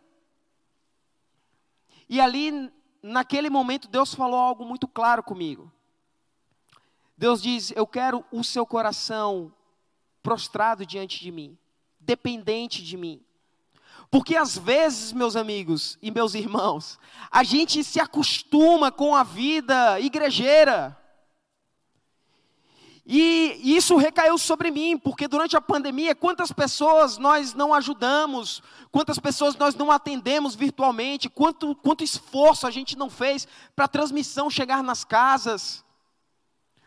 E 2.08 2.22
ali, 2.22 2.72
naquele 3.02 3.50
momento, 3.50 3.86
Deus 3.86 4.14
falou 4.14 4.40
algo 4.40 4.64
muito 4.64 4.88
claro 4.88 5.22
comigo. 5.22 5.70
Deus 7.18 7.42
diz: 7.42 7.70
Eu 7.76 7.86
quero 7.86 8.25
o 8.32 8.42
seu 8.42 8.64
coração 8.64 9.52
prostrado 10.22 10.86
diante 10.86 11.20
de 11.20 11.30
mim, 11.30 11.58
dependente 12.00 12.82
de 12.82 12.96
mim. 12.96 13.25
Porque 14.10 14.36
às 14.36 14.56
vezes, 14.56 15.12
meus 15.12 15.36
amigos 15.36 15.98
e 16.00 16.10
meus 16.10 16.34
irmãos, 16.34 16.98
a 17.30 17.42
gente 17.42 17.82
se 17.82 18.00
acostuma 18.00 18.90
com 18.90 19.14
a 19.14 19.22
vida 19.22 19.98
igrejeira. 20.00 20.96
E 23.08 23.60
isso 23.62 23.96
recaiu 23.96 24.36
sobre 24.36 24.68
mim, 24.68 24.98
porque 24.98 25.28
durante 25.28 25.56
a 25.56 25.60
pandemia, 25.60 26.12
quantas 26.12 26.50
pessoas 26.50 27.18
nós 27.18 27.54
não 27.54 27.72
ajudamos, 27.72 28.60
quantas 28.90 29.16
pessoas 29.16 29.54
nós 29.54 29.76
não 29.76 29.92
atendemos 29.92 30.56
virtualmente, 30.56 31.30
quanto, 31.30 31.76
quanto 31.76 32.02
esforço 32.02 32.66
a 32.66 32.70
gente 32.70 32.98
não 32.98 33.08
fez 33.08 33.46
para 33.76 33.84
a 33.84 33.88
transmissão 33.88 34.50
chegar 34.50 34.82
nas 34.82 35.04
casas. 35.04 35.84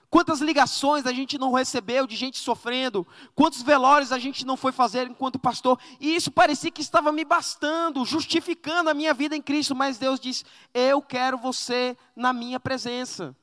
Quantas 0.10 0.42
ligações 0.42 1.06
a 1.06 1.14
gente 1.14 1.38
não 1.38 1.54
recebeu 1.54 2.08
de 2.08 2.16
gente 2.16 2.40
sofrendo, 2.40 3.06
quantos 3.36 3.62
velórios 3.62 4.12
a 4.12 4.18
gente 4.18 4.44
não 4.44 4.58
foi 4.58 4.72
fazer 4.72 5.08
enquanto 5.08 5.38
pastor, 5.38 5.80
e 6.00 6.16
isso 6.16 6.32
parecia 6.32 6.72
que 6.72 6.82
estava 6.82 7.12
me 7.12 7.24
bastando, 7.24 8.04
justificando 8.04 8.90
a 8.90 8.94
minha 8.96 9.14
vida 9.14 9.36
em 9.36 9.42
Cristo, 9.42 9.76
mas 9.76 10.00
Deus 10.00 10.20
diz: 10.20 10.44
Eu 10.74 11.00
quero 11.00 11.38
você 11.38 11.96
na 12.16 12.34
minha 12.34 12.60
presença. 12.60 13.36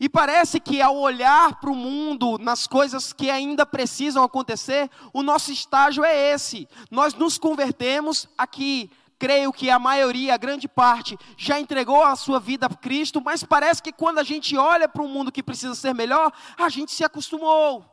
E 0.00 0.08
parece 0.08 0.58
que 0.58 0.82
ao 0.82 0.96
olhar 0.96 1.60
para 1.60 1.70
o 1.70 1.76
mundo, 1.76 2.36
nas 2.38 2.66
coisas 2.66 3.12
que 3.12 3.30
ainda 3.30 3.64
precisam 3.64 4.24
acontecer, 4.24 4.90
o 5.12 5.22
nosso 5.22 5.52
estágio 5.52 6.04
é 6.04 6.32
esse. 6.32 6.68
Nós 6.90 7.14
nos 7.14 7.38
convertemos 7.38 8.28
aqui. 8.36 8.90
Creio 9.22 9.52
que 9.52 9.70
a 9.70 9.78
maioria, 9.78 10.34
a 10.34 10.36
grande 10.36 10.66
parte, 10.66 11.16
já 11.36 11.60
entregou 11.60 12.02
a 12.02 12.16
sua 12.16 12.40
vida 12.40 12.66
a 12.66 12.74
Cristo, 12.74 13.20
mas 13.20 13.44
parece 13.44 13.80
que 13.80 13.92
quando 13.92 14.18
a 14.18 14.24
gente 14.24 14.56
olha 14.56 14.88
para 14.88 15.00
um 15.00 15.06
mundo 15.06 15.30
que 15.30 15.44
precisa 15.44 15.76
ser 15.76 15.94
melhor, 15.94 16.32
a 16.58 16.68
gente 16.68 16.90
se 16.90 17.04
acostumou. 17.04 17.84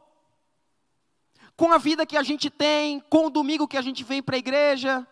Com 1.56 1.72
a 1.72 1.78
vida 1.78 2.04
que 2.04 2.18
a 2.18 2.24
gente 2.24 2.50
tem, 2.50 3.00
com 3.00 3.28
o 3.28 3.30
domingo 3.30 3.68
que 3.68 3.78
a 3.78 3.82
gente 3.84 4.04
vem 4.04 4.24
para 4.24 4.38
a 4.38 4.40
igreja. 4.40 5.08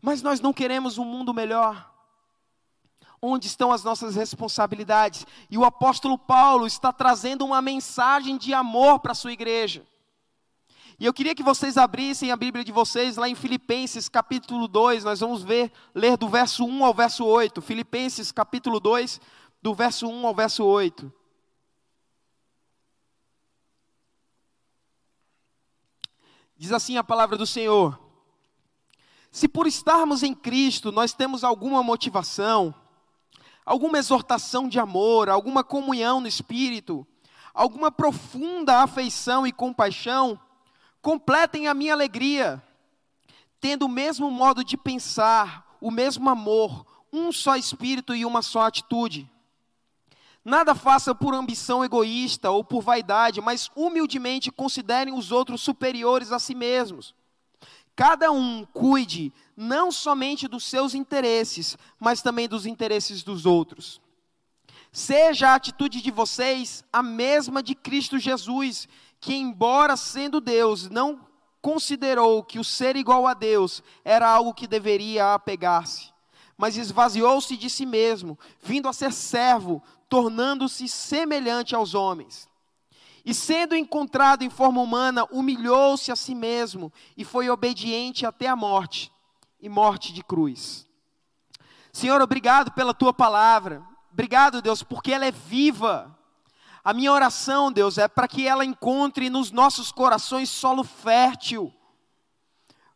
Mas 0.00 0.22
nós 0.22 0.40
não 0.40 0.52
queremos 0.52 0.96
um 0.96 1.04
mundo 1.04 1.34
melhor. 1.34 1.92
Onde 3.20 3.48
estão 3.48 3.72
as 3.72 3.82
nossas 3.82 4.14
responsabilidades? 4.14 5.26
E 5.50 5.58
o 5.58 5.64
apóstolo 5.64 6.16
Paulo 6.16 6.64
está 6.64 6.92
trazendo 6.92 7.44
uma 7.44 7.60
mensagem 7.60 8.36
de 8.36 8.54
amor 8.54 9.00
para 9.00 9.10
a 9.10 9.16
sua 9.16 9.32
igreja. 9.32 9.84
E 10.98 11.04
eu 11.04 11.12
queria 11.12 11.34
que 11.34 11.42
vocês 11.42 11.76
abrissem 11.76 12.32
a 12.32 12.36
Bíblia 12.36 12.64
de 12.64 12.72
vocês 12.72 13.18
lá 13.18 13.28
em 13.28 13.34
Filipenses 13.34 14.08
capítulo 14.08 14.66
2, 14.66 15.04
nós 15.04 15.20
vamos 15.20 15.42
ver, 15.42 15.70
ler 15.94 16.16
do 16.16 16.26
verso 16.26 16.64
1 16.64 16.84
ao 16.84 16.94
verso 16.94 17.22
8. 17.22 17.60
Filipenses 17.60 18.32
capítulo 18.32 18.80
2, 18.80 19.20
do 19.60 19.74
verso 19.74 20.08
1 20.08 20.26
ao 20.26 20.34
verso 20.34 20.64
8. 20.64 21.12
Diz 26.56 26.72
assim 26.72 26.96
a 26.96 27.04
palavra 27.04 27.36
do 27.36 27.46
Senhor: 27.46 28.00
Se 29.30 29.46
por 29.46 29.66
estarmos 29.66 30.22
em 30.22 30.34
Cristo 30.34 30.90
nós 30.90 31.12
temos 31.12 31.44
alguma 31.44 31.82
motivação, 31.82 32.74
alguma 33.66 33.98
exortação 33.98 34.66
de 34.66 34.80
amor, 34.80 35.28
alguma 35.28 35.62
comunhão 35.62 36.22
no 36.22 36.26
espírito, 36.26 37.06
alguma 37.52 37.92
profunda 37.92 38.82
afeição 38.82 39.46
e 39.46 39.52
compaixão, 39.52 40.40
completem 41.06 41.68
a 41.68 41.72
minha 41.72 41.92
alegria, 41.92 42.60
tendo 43.60 43.86
o 43.86 43.88
mesmo 43.88 44.28
modo 44.28 44.64
de 44.64 44.76
pensar, 44.76 45.76
o 45.80 45.88
mesmo 45.88 46.28
amor, 46.28 46.84
um 47.12 47.30
só 47.30 47.54
espírito 47.54 48.12
e 48.12 48.26
uma 48.26 48.42
só 48.42 48.62
atitude. 48.62 49.30
Nada 50.44 50.74
faça 50.74 51.14
por 51.14 51.32
ambição 51.32 51.84
egoísta 51.84 52.50
ou 52.50 52.64
por 52.64 52.82
vaidade, 52.82 53.40
mas 53.40 53.70
humildemente 53.76 54.50
considerem 54.50 55.14
os 55.14 55.30
outros 55.30 55.60
superiores 55.60 56.32
a 56.32 56.40
si 56.40 56.56
mesmos. 56.56 57.14
Cada 57.94 58.32
um 58.32 58.64
cuide 58.64 59.32
não 59.56 59.92
somente 59.92 60.48
dos 60.48 60.64
seus 60.64 60.92
interesses, 60.92 61.78
mas 62.00 62.20
também 62.20 62.48
dos 62.48 62.66
interesses 62.66 63.22
dos 63.22 63.46
outros. 63.46 64.00
Seja 64.90 65.50
a 65.50 65.54
atitude 65.54 66.02
de 66.02 66.10
vocês 66.10 66.82
a 66.92 67.00
mesma 67.00 67.62
de 67.62 67.76
Cristo 67.76 68.18
Jesus, 68.18 68.88
que, 69.26 69.34
embora 69.34 69.96
sendo 69.96 70.40
Deus, 70.40 70.88
não 70.88 71.18
considerou 71.60 72.44
que 72.44 72.60
o 72.60 72.64
ser 72.64 72.94
igual 72.94 73.26
a 73.26 73.34
Deus 73.34 73.82
era 74.04 74.30
algo 74.30 74.54
que 74.54 74.68
deveria 74.68 75.34
apegar-se, 75.34 76.12
mas 76.56 76.76
esvaziou-se 76.76 77.56
de 77.56 77.68
si 77.68 77.84
mesmo, 77.84 78.38
vindo 78.62 78.88
a 78.88 78.92
ser 78.92 79.12
servo, 79.12 79.82
tornando-se 80.08 80.86
semelhante 80.86 81.74
aos 81.74 81.92
homens. 81.92 82.48
E 83.24 83.34
sendo 83.34 83.74
encontrado 83.74 84.44
em 84.44 84.48
forma 84.48 84.80
humana, 84.80 85.26
humilhou-se 85.32 86.12
a 86.12 86.14
si 86.14 86.32
mesmo 86.32 86.92
e 87.16 87.24
foi 87.24 87.50
obediente 87.50 88.24
até 88.24 88.46
a 88.46 88.54
morte 88.54 89.10
e 89.60 89.68
morte 89.68 90.12
de 90.12 90.22
cruz. 90.22 90.86
Senhor, 91.92 92.22
obrigado 92.22 92.70
pela 92.70 92.94
tua 92.94 93.12
palavra. 93.12 93.82
Obrigado, 94.12 94.62
Deus, 94.62 94.84
porque 94.84 95.10
ela 95.10 95.26
é 95.26 95.32
viva. 95.32 96.15
A 96.86 96.94
minha 96.94 97.12
oração, 97.12 97.72
Deus, 97.72 97.98
é 97.98 98.06
para 98.06 98.28
que 98.28 98.46
ela 98.46 98.64
encontre 98.64 99.28
nos 99.28 99.50
nossos 99.50 99.90
corações 99.90 100.48
solo 100.48 100.84
fértil. 100.84 101.74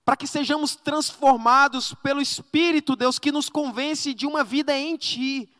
Para 0.05 0.17
que 0.17 0.29
sejamos 0.29 0.77
transformados 0.77 1.93
pelo 1.95 2.21
Espírito, 2.21 2.95
Deus, 2.95 3.19
que 3.19 3.33
nos 3.33 3.49
convence 3.49 4.15
de 4.15 4.29
uma 4.29 4.45
vida 4.45 4.79
em 4.79 4.97
Ti. 4.97 5.53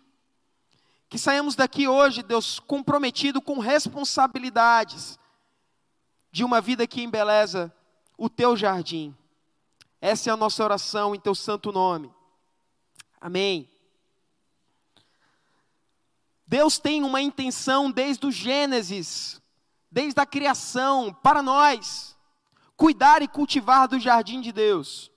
Que 1.09 1.19
saímos 1.19 1.57
daqui 1.57 1.89
hoje, 1.89 2.23
Deus, 2.23 2.61
comprometido 2.61 3.43
com 3.43 3.59
responsabilidades 3.59 5.19
de 6.31 6.45
uma 6.45 6.61
vida 6.61 6.87
que 6.87 7.03
embeleza 7.03 7.75
o 8.17 8.31
Teu 8.31 8.57
jardim. 8.57 9.13
Essa 10.01 10.31
é 10.31 10.33
a 10.33 10.37
nossa 10.37 10.63
oração 10.63 11.17
em 11.17 11.19
teu 11.19 11.35
santo 11.35 11.73
nome. 11.73 12.09
Amém. 13.21 13.69
Deus 16.51 16.81
tem 16.81 17.05
uma 17.05 17.23
intenção 17.23 17.93
desde 17.93 18.27
o 18.27 18.33
Gênesis, 18.33 19.41
desde 19.89 20.21
a 20.21 20.27
criação, 20.27 21.17
para 21.23 21.41
nós, 21.41 22.19
cuidar 22.77 23.23
e 23.23 23.29
cultivar 23.29 23.87
do 23.87 24.01
jardim 24.01 24.41
de 24.41 24.51
Deus. 24.51 25.13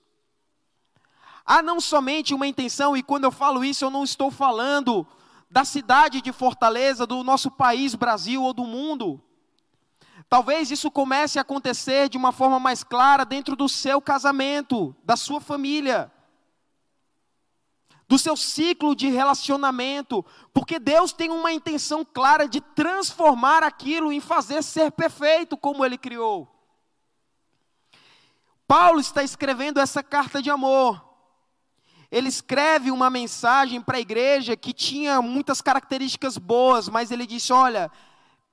Há 1.44 1.60
não 1.60 1.80
somente 1.80 2.32
uma 2.32 2.46
intenção, 2.46 2.96
e 2.96 3.02
quando 3.02 3.24
eu 3.24 3.32
falo 3.32 3.64
isso, 3.64 3.84
eu 3.84 3.90
não 3.90 4.04
estou 4.04 4.30
falando 4.30 5.04
da 5.50 5.64
cidade 5.64 6.22
de 6.22 6.30
Fortaleza, 6.30 7.04
do 7.04 7.24
nosso 7.24 7.50
país, 7.50 7.96
Brasil 7.96 8.40
ou 8.40 8.54
do 8.54 8.62
mundo, 8.62 9.20
Talvez 10.26 10.70
isso 10.70 10.90
comece 10.90 11.38
a 11.38 11.42
acontecer 11.42 12.08
de 12.08 12.16
uma 12.16 12.32
forma 12.32 12.58
mais 12.58 12.82
clara 12.82 13.24
dentro 13.24 13.54
do 13.54 13.68
seu 13.68 14.00
casamento, 14.00 14.96
da 15.04 15.16
sua 15.16 15.40
família, 15.40 16.10
do 18.14 18.18
seu 18.18 18.36
ciclo 18.36 18.94
de 18.94 19.08
relacionamento, 19.08 20.24
porque 20.52 20.78
Deus 20.78 21.12
tem 21.12 21.30
uma 21.30 21.52
intenção 21.52 22.04
clara 22.04 22.46
de 22.46 22.60
transformar 22.60 23.64
aquilo 23.64 24.12
em 24.12 24.20
fazer 24.20 24.62
ser 24.62 24.92
perfeito 24.92 25.56
como 25.56 25.84
Ele 25.84 25.98
criou. 25.98 26.48
Paulo 28.68 29.00
está 29.00 29.24
escrevendo 29.24 29.80
essa 29.80 30.00
carta 30.00 30.40
de 30.40 30.48
amor. 30.48 31.04
Ele 32.08 32.28
escreve 32.28 32.92
uma 32.92 33.10
mensagem 33.10 33.80
para 33.80 33.96
a 33.96 34.00
igreja 34.00 34.56
que 34.56 34.72
tinha 34.72 35.20
muitas 35.20 35.60
características 35.60 36.38
boas, 36.38 36.88
mas 36.88 37.10
ele 37.10 37.26
disse: 37.26 37.52
Olha, 37.52 37.90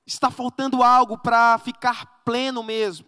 está 0.08 0.32
faltando 0.32 0.82
algo 0.82 1.20
para 1.20 1.60
ficar 1.60 2.24
pleno 2.26 2.64
mesmo. 2.64 3.06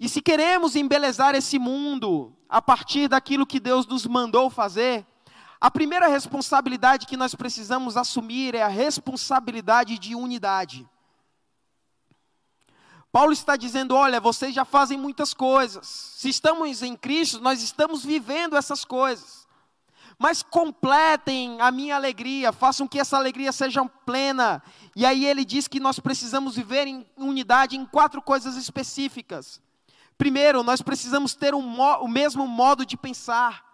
E 0.00 0.08
se 0.08 0.20
queremos 0.20 0.74
embelezar 0.74 1.36
esse 1.36 1.60
mundo 1.60 2.36
a 2.48 2.62
partir 2.62 3.08
daquilo 3.08 3.46
que 3.46 3.60
Deus 3.60 3.86
nos 3.86 4.06
mandou 4.06 4.48
fazer, 4.48 5.06
a 5.60 5.70
primeira 5.70 6.08
responsabilidade 6.08 7.06
que 7.06 7.16
nós 7.16 7.34
precisamos 7.34 7.96
assumir 7.96 8.54
é 8.54 8.62
a 8.62 8.68
responsabilidade 8.68 9.98
de 9.98 10.14
unidade. 10.14 10.88
Paulo 13.10 13.32
está 13.32 13.56
dizendo: 13.56 13.94
olha, 13.94 14.20
vocês 14.20 14.54
já 14.54 14.64
fazem 14.64 14.96
muitas 14.96 15.34
coisas. 15.34 15.86
Se 15.86 16.28
estamos 16.28 16.82
em 16.82 16.96
Cristo, 16.96 17.40
nós 17.40 17.62
estamos 17.62 18.04
vivendo 18.04 18.56
essas 18.56 18.84
coisas 18.84 19.48
mas 20.18 20.42
completem 20.42 21.60
a 21.60 21.70
minha 21.70 21.94
alegria, 21.94 22.52
façam 22.52 22.88
que 22.88 22.98
essa 22.98 23.16
alegria 23.16 23.52
seja 23.52 23.84
plena. 23.84 24.60
E 24.96 25.06
aí 25.06 25.24
ele 25.24 25.44
diz 25.44 25.68
que 25.68 25.78
nós 25.78 26.00
precisamos 26.00 26.56
viver 26.56 26.88
em 26.88 27.06
unidade 27.16 27.76
em 27.76 27.86
quatro 27.86 28.20
coisas 28.20 28.56
específicas. 28.56 29.60
Primeiro, 30.18 30.64
nós 30.64 30.82
precisamos 30.82 31.36
ter 31.36 31.54
um, 31.54 31.80
o 31.80 32.08
mesmo 32.08 32.46
modo 32.46 32.84
de 32.84 32.96
pensar. 32.96 33.64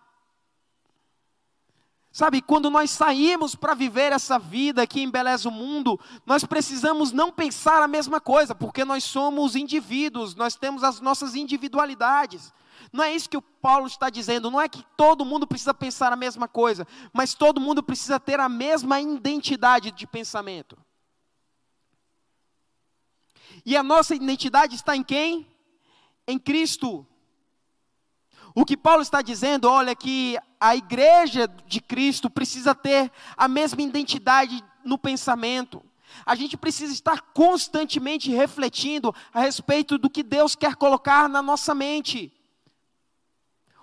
Sabe, 2.13 2.41
quando 2.41 2.71
nós 2.71 2.91
saímos 2.91 3.57
para 3.57 3.75
viver 3.75 4.13
essa 4.13 4.39
vida 4.39 4.87
que 4.87 5.03
embeleza 5.03 5.49
o 5.49 5.53
mundo, 5.53 5.99
nós 6.25 6.45
precisamos 6.45 7.11
não 7.11 7.33
pensar 7.33 7.83
a 7.83 7.89
mesma 7.89 8.21
coisa, 8.21 8.55
porque 8.55 8.85
nós 8.85 9.03
somos 9.03 9.57
indivíduos, 9.57 10.37
nós 10.37 10.55
temos 10.55 10.85
as 10.85 11.01
nossas 11.01 11.35
individualidades. 11.35 12.53
Não 12.93 13.03
é 13.03 13.13
isso 13.13 13.29
que 13.29 13.37
o 13.37 13.43
Paulo 13.43 13.87
está 13.87 14.11
dizendo, 14.11 14.49
não 14.49 14.61
é 14.61 14.69
que 14.69 14.85
todo 14.97 15.25
mundo 15.25 15.47
precisa 15.47 15.75
pensar 15.75 16.13
a 16.13 16.17
mesma 16.17 16.47
coisa, 16.47 16.87
mas 17.13 17.35
todo 17.35 17.61
mundo 17.61 17.83
precisa 17.83 18.21
ter 18.21 18.39
a 18.39 18.49
mesma 18.49 19.01
identidade 19.01 19.91
de 19.91 20.07
pensamento. 20.07 20.79
E 23.67 23.77
a 23.77 23.83
nossa 23.83 24.15
identidade 24.15 24.77
está 24.77 24.95
em 24.95 25.03
quem? 25.03 25.54
Em 26.27 26.39
Cristo. 26.39 27.07
O 28.55 28.65
que 28.65 28.77
Paulo 28.77 29.03
está 29.03 29.21
dizendo, 29.21 29.69
olha, 29.69 29.97
que 29.97 30.39
a 30.61 30.77
igreja 30.77 31.49
de 31.67 31.81
Cristo 31.81 32.31
precisa 32.31 32.75
ter 32.75 33.11
a 33.37 33.49
mesma 33.49 33.83
identidade 33.83 34.65
no 34.85 34.97
pensamento. 34.97 35.83
A 36.25 36.35
gente 36.35 36.57
precisa 36.57 36.93
estar 36.93 37.21
constantemente 37.33 38.31
refletindo 38.31 39.15
a 39.33 39.41
respeito 39.41 39.99
do 39.99 40.09
que 40.09 40.23
Deus 40.23 40.55
quer 40.55 40.77
colocar 40.77 41.29
na 41.29 41.43
nossa 41.43 41.75
mente. 41.75 42.33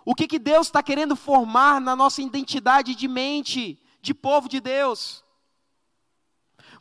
O 0.06 0.16
que, 0.16 0.28
que 0.28 0.40
Deus 0.40 0.68
está 0.68 0.82
querendo 0.82 1.16
formar 1.16 1.80
na 1.82 1.96
nossa 1.96 2.22
identidade 2.22 2.96
de 2.96 3.08
mente, 3.08 3.80
de 4.02 4.14
povo 4.14 4.48
de 4.48 4.60
Deus? 4.60 5.24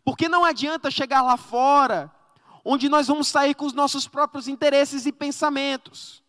Porque 0.05 0.29
não 0.29 0.45
adianta 0.45 0.91
chegar 0.91 1.23
lá 1.23 1.37
fora, 1.37 2.11
onde 2.65 2.89
nós 2.89 3.07
vamos 3.07 3.29
sair 3.29 3.55
com 3.55 3.67
os 3.67 3.73
nossos 3.73 4.07
próprios 4.07 4.49
interesses 4.49 5.07
e 5.07 5.13
pensamentos. 5.13 6.23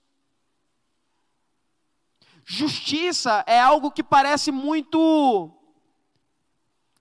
Justiça 2.45 3.43
é 3.47 3.59
algo 3.59 3.91
que 3.91 4.03
parece 4.03 4.51
muito. 4.51 5.51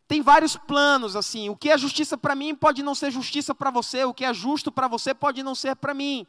Tem 0.07 0.23
vários 0.23 0.57
planos, 0.57 1.17
assim. 1.17 1.49
O 1.49 1.57
que 1.57 1.71
é 1.71 1.79
justiça 1.79 2.17
para 2.17 2.35
mim 2.35 2.55
pode 2.55 2.83
não 2.83 2.95
ser 2.95 3.11
justiça 3.11 3.55
para 3.55 3.71
você, 3.71 4.05
o 4.05 4.15
que 4.15 4.25
é 4.25 4.35
justo 4.35 4.71
para 4.71 4.89
você 4.89 5.15
pode 5.15 5.43
não 5.43 5.55
ser 5.55 5.77
para 5.77 5.95
mim. 5.95 6.27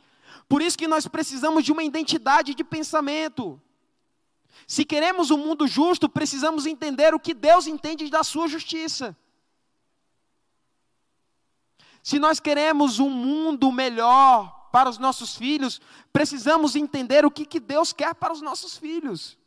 Por 0.47 0.62
isso 0.62 0.78
que 0.78 0.88
nós 0.88 1.08
precisamos 1.08 1.63
de 1.63 1.71
uma 1.71 1.84
identidade 1.84 2.54
de 2.54 2.63
pensamento. 2.63 3.62
Se 4.67 4.86
queremos 4.86 5.32
um 5.32 5.38
mundo 5.38 5.67
justo, 5.67 6.08
precisamos 6.08 6.65
entender 6.65 7.13
o 7.13 7.19
que 7.19 7.34
Deus 7.34 7.67
entende 7.67 8.10
da 8.10 8.23
sua 8.23 8.47
justiça. 8.47 9.15
Se 12.04 12.18
nós 12.20 12.40
queremos 12.40 13.00
um 13.00 13.10
mundo 13.10 13.72
melhor 13.72 14.70
para 14.72 14.90
os 14.90 14.98
nossos 14.98 15.36
filhos, 15.36 15.82
precisamos 16.12 16.76
entender 16.76 17.26
o 17.26 17.32
que, 17.32 17.46
que 17.46 17.60
Deus 17.60 17.94
quer 17.94 18.16
para 18.16 18.34
os 18.34 18.42
nossos 18.42 18.78
filhos. 18.78 19.38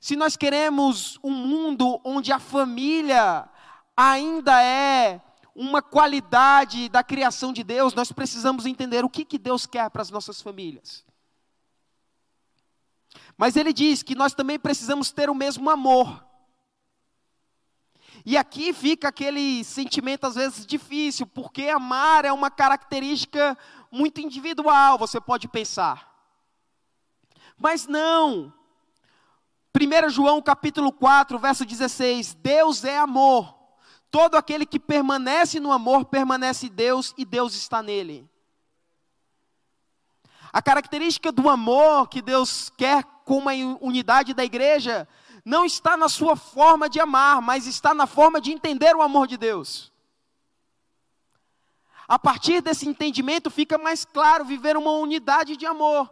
Se 0.00 0.16
nós 0.16 0.36
queremos 0.36 1.18
um 1.22 1.30
mundo 1.30 2.00
onde 2.04 2.30
a 2.32 2.38
família 2.38 3.48
ainda 3.96 4.62
é 4.62 5.20
uma 5.54 5.80
qualidade 5.80 6.88
da 6.88 7.02
criação 7.02 7.52
de 7.52 7.62
Deus, 7.62 7.94
nós 7.94 8.10
precisamos 8.10 8.66
entender 8.66 9.04
o 9.04 9.08
que, 9.08 9.24
que 9.24 9.38
Deus 9.38 9.66
quer 9.66 9.88
para 9.88 10.02
as 10.02 10.10
nossas 10.10 10.42
famílias. 10.42 11.04
Mas 13.36 13.56
ele 13.56 13.72
diz 13.72 14.02
que 14.02 14.14
nós 14.14 14.34
também 14.34 14.58
precisamos 14.58 15.12
ter 15.12 15.30
o 15.30 15.34
mesmo 15.34 15.70
amor. 15.70 16.23
E 18.24 18.38
aqui 18.38 18.72
fica 18.72 19.08
aquele 19.08 19.62
sentimento 19.64 20.26
às 20.26 20.34
vezes 20.34 20.64
difícil, 20.64 21.26
porque 21.26 21.68
amar 21.68 22.24
é 22.24 22.32
uma 22.32 22.50
característica 22.50 23.56
muito 23.90 24.20
individual, 24.20 24.96
você 24.96 25.20
pode 25.20 25.46
pensar. 25.46 26.10
Mas 27.58 27.86
não. 27.86 28.52
1 29.76 30.08
João 30.08 30.40
capítulo 30.40 30.90
4, 30.90 31.38
verso 31.38 31.66
16: 31.66 32.34
Deus 32.34 32.82
é 32.84 32.96
amor. 32.96 33.54
Todo 34.10 34.36
aquele 34.36 34.64
que 34.64 34.78
permanece 34.78 35.60
no 35.60 35.72
amor 35.72 36.04
permanece 36.06 36.68
Deus 36.68 37.12
e 37.18 37.24
Deus 37.24 37.54
está 37.54 37.82
nele. 37.82 38.30
A 40.52 40.62
característica 40.62 41.32
do 41.32 41.48
amor 41.48 42.08
que 42.08 42.22
Deus 42.22 42.70
quer 42.70 43.02
com 43.24 43.48
a 43.48 43.52
unidade 43.80 44.32
da 44.32 44.44
igreja 44.44 45.08
não 45.44 45.64
está 45.64 45.96
na 45.96 46.08
sua 46.08 46.36
forma 46.36 46.88
de 46.88 46.98
amar, 46.98 47.42
mas 47.42 47.66
está 47.66 47.92
na 47.92 48.06
forma 48.06 48.40
de 48.40 48.50
entender 48.50 48.96
o 48.96 49.02
amor 49.02 49.26
de 49.26 49.36
Deus. 49.36 49.92
A 52.08 52.18
partir 52.18 52.60
desse 52.62 52.88
entendimento 52.88 53.50
fica 53.50 53.76
mais 53.76 54.04
claro 54.04 54.44
viver 54.44 54.76
uma 54.76 54.92
unidade 54.92 55.56
de 55.56 55.66
amor. 55.66 56.10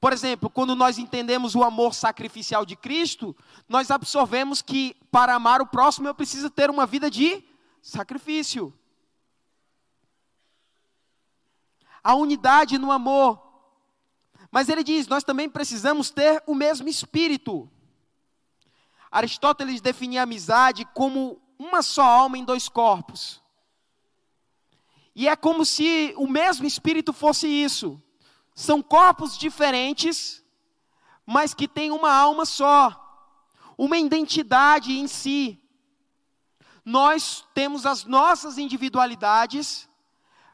Por 0.00 0.12
exemplo, 0.12 0.48
quando 0.48 0.76
nós 0.76 0.96
entendemos 0.96 1.54
o 1.54 1.64
amor 1.64 1.92
sacrificial 1.92 2.64
de 2.64 2.76
Cristo, 2.76 3.34
nós 3.68 3.90
absorvemos 3.90 4.62
que 4.62 4.94
para 5.10 5.34
amar 5.34 5.60
o 5.60 5.66
próximo 5.66 6.06
eu 6.06 6.14
preciso 6.14 6.48
ter 6.48 6.70
uma 6.70 6.86
vida 6.86 7.10
de 7.10 7.42
sacrifício. 7.82 8.72
A 12.02 12.14
unidade 12.14 12.78
no 12.78 12.92
amor. 12.92 13.47
Mas 14.50 14.68
ele 14.68 14.82
diz: 14.82 15.06
nós 15.06 15.24
também 15.24 15.48
precisamos 15.48 16.10
ter 16.10 16.42
o 16.46 16.54
mesmo 16.54 16.88
espírito. 16.88 17.70
Aristóteles 19.10 19.80
definia 19.80 20.20
a 20.20 20.22
amizade 20.24 20.84
como 20.94 21.40
uma 21.58 21.82
só 21.82 22.02
alma 22.02 22.38
em 22.38 22.44
dois 22.44 22.68
corpos. 22.68 23.42
E 25.14 25.26
é 25.26 25.34
como 25.34 25.64
se 25.64 26.14
o 26.16 26.28
mesmo 26.28 26.66
espírito 26.66 27.12
fosse 27.12 27.48
isso. 27.48 28.00
São 28.54 28.82
corpos 28.82 29.36
diferentes, 29.36 30.44
mas 31.26 31.54
que 31.54 31.66
têm 31.66 31.90
uma 31.90 32.12
alma 32.12 32.44
só, 32.44 33.34
uma 33.76 33.98
identidade 33.98 34.92
em 34.92 35.06
si. 35.06 35.60
Nós 36.84 37.44
temos 37.52 37.84
as 37.84 38.04
nossas 38.04 38.58
individualidades, 38.58 39.88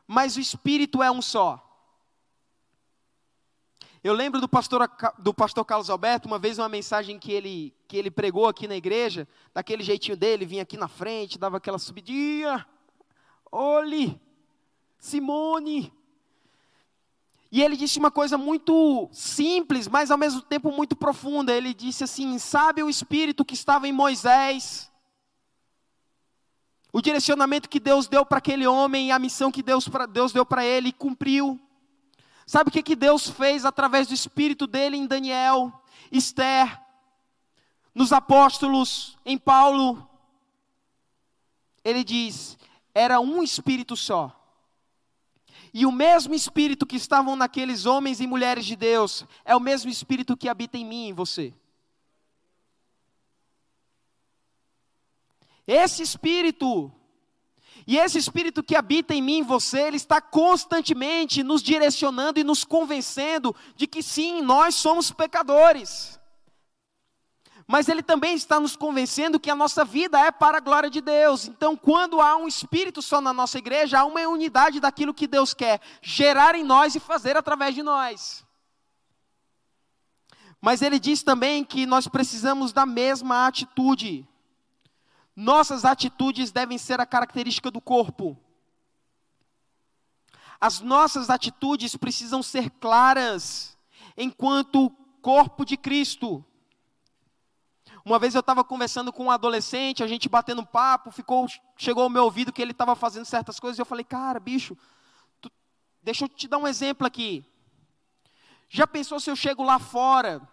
mas 0.07 0.37
o 0.37 0.41
espírito 0.41 1.03
é 1.03 1.11
um 1.11 1.23
só. 1.23 1.74
Eu 4.05 4.13
lembro 4.13 4.39
do 4.39 4.47
pastor, 4.47 4.87
do 5.19 5.33
pastor 5.33 5.65
Carlos 5.65 5.89
Alberto, 5.89 6.29
uma 6.29 6.39
vez 6.39 6.59
uma 6.59 6.69
mensagem 6.69 7.19
que 7.19 7.33
ele, 7.33 7.75
que 7.89 7.97
ele 7.97 8.11
pregou 8.11 8.47
aqui 8.47 8.69
na 8.69 8.77
igreja, 8.77 9.27
daquele 9.55 9.83
jeitinho 9.83 10.15
dele, 10.15 10.45
vinha 10.45 10.63
aqui 10.63 10.77
na 10.77 10.89
frente, 10.89 11.39
dava 11.39 11.57
aquela 11.57 11.79
subidinha. 11.79 12.67
Olhe, 13.51 14.21
Simone, 14.99 15.91
e 17.51 17.63
ele 17.63 17.77
disse 17.77 17.99
uma 17.99 18.11
coisa 18.11 18.37
muito 18.37 19.09
simples, 19.11 19.89
mas 19.89 20.11
ao 20.11 20.19
mesmo 20.19 20.43
tempo 20.43 20.71
muito 20.71 20.95
profunda. 20.95 21.55
Ele 21.55 21.73
disse 21.73 22.05
assim: 22.05 22.39
Sabe 22.39 22.83
o 22.83 22.91
espírito 22.91 23.43
que 23.43 23.55
estava 23.55 23.89
em 23.89 23.93
Moisés? 23.93 24.93
O 26.93 27.01
direcionamento 27.01 27.71
que 27.71 27.81
Deus 27.81 28.07
deu 28.07 28.27
para 28.27 28.37
aquele 28.37 28.67
homem 28.67 29.09
e 29.09 29.13
a 29.13 29.19
missão 29.19 29.51
que 29.51 29.63
Deus, 29.63 29.89
Deus 30.11 30.31
deu 30.31 30.45
para 30.45 30.63
ele 30.63 30.93
cumpriu. 30.93 31.59
Sabe 32.47 32.69
o 32.69 32.73
que, 32.73 32.83
que 32.83 32.97
Deus 32.97 33.29
fez 33.29 33.65
através 33.65 34.07
do 34.07 34.15
espírito 34.15 34.67
dele 34.67 34.97
em 34.97 35.07
Daniel, 35.07 35.73
Esther, 36.13 36.81
nos 37.95 38.13
apóstolos, 38.13 39.19
em 39.25 39.39
Paulo? 39.39 40.09
Ele 41.83 42.05
diz: 42.05 42.59
era 42.95 43.19
um 43.21 43.43
espírito 43.43 43.97
só. 43.97 44.41
E 45.73 45.85
o 45.85 45.91
mesmo 45.91 46.35
espírito 46.35 46.87
que 46.87 46.97
estavam 46.97 47.35
naqueles 47.35 47.85
homens 47.85 48.21
e 48.21 48.27
mulheres 48.29 48.65
de 48.65 48.77
Deus 48.77 49.27
é 49.45 49.57
o 49.57 49.61
mesmo 49.61 49.91
espírito 49.91 50.37
que 50.37 50.49
habita 50.49 50.79
em 50.79 50.85
mim 50.85 51.07
e 51.07 51.09
em 51.09 51.13
você. 51.13 51.53
Esse 55.67 56.03
espírito, 56.03 56.93
e 57.87 57.99
esse 57.99 58.19
espírito 58.19 58.63
que 58.63 58.77
habita 58.77 59.15
em 59.15 59.21
mim 59.23 59.39
e 59.39 59.43
você, 59.43 59.83
ele 59.83 59.97
está 59.97 60.21
constantemente 60.21 61.43
nos 61.43 61.63
direcionando 61.63 62.41
e 62.41 62.45
nos 62.45 62.65
convencendo 62.65 63.55
de 63.77 63.87
que 63.87 64.03
sim, 64.03 64.41
nós 64.43 64.75
somos 64.75 65.11
pecadores 65.11 66.19
mas 67.67 67.89
ele 67.89 68.03
também 68.03 68.35
está 68.35 68.61
nos 68.61 68.77
convencendo 68.77 69.41
que 69.41 69.51
a 69.51 69.57
nossa 69.57 69.85
vida 69.85 70.19
é 70.21 70.31
para 70.31 70.59
a 70.59 70.61
glória 70.61 70.91
de 70.91 71.01
Deus. 71.01 71.49
Então, 71.49 71.77
quando 71.77 72.21
há 72.21 72.37
um 72.37 72.47
espírito 72.47 73.01
só 73.01 73.21
na 73.21 73.33
nossa 73.33 73.59
igreja, 73.59 74.01
há 74.01 74.05
uma 74.05 74.21
unidade 74.21 74.81
daquilo 74.81 75.15
que 75.15 75.27
Deus 75.27 75.55
quer 75.55 75.81
gerar 76.03 76.55
em 76.55 76.63
nós 76.63 76.95
e 76.95 77.01
fazer 77.01 77.37
através 77.37 77.75
de 77.75 77.83
nós. 77.83 78.45
Mas 80.61 80.83
ele 80.83 80.99
diz 80.99 81.23
também 81.23 81.65
que 81.65 81.87
nós 81.87 82.07
precisamos 82.07 82.73
da 82.73 82.85
mesma 82.85 83.47
atitude. 83.47 84.29
Nossas 85.37 85.85
atitudes 85.85 86.53
devem 86.53 86.79
ser 86.79 87.01
a 87.01 87.07
característica 87.07 87.71
do 87.71 87.81
corpo. 87.81 88.39
As 90.61 90.81
nossas 90.81 91.29
atitudes 91.29 91.97
precisam 91.97 92.43
ser 92.43 92.71
claras 92.71 93.77
enquanto 94.17 94.91
corpo 95.21 95.65
de 95.65 95.77
Cristo. 95.77 96.45
Uma 98.05 98.19
vez 98.19 98.35
eu 98.35 98.41
estava 98.41 98.63
conversando 98.63 99.13
com 99.13 99.25
um 99.25 99.31
adolescente, 99.31 100.03
a 100.03 100.07
gente 100.07 100.29
batendo 100.29 100.65
papo, 100.65 101.11
ficou, 101.11 101.47
chegou 101.77 102.05
ao 102.05 102.11
meu 102.11 102.25
ouvido 102.25 102.53
que 102.53 102.63
ele 102.63 102.73
estava 102.73 102.95
fazendo 102.95 103.25
certas 103.25 103.59
coisas, 103.59 103.79
e 103.79 103.83
eu 103.83 103.87
falei, 103.87 104.05
cara, 104.05 104.39
bicho, 104.39 104.77
tu, 105.41 105.51
deixa 106.03 106.27
eu 106.27 106.29
te 106.29 106.47
dar 106.47 106.59
um 106.59 106.69
exemplo 106.69 107.07
aqui. 107.07 107.45
Já 108.69 108.87
pensou 108.87 109.19
se 109.19 109.31
eu 109.31 109.37
chego 109.37 109.63
lá 109.63 109.79
fora 109.79 110.47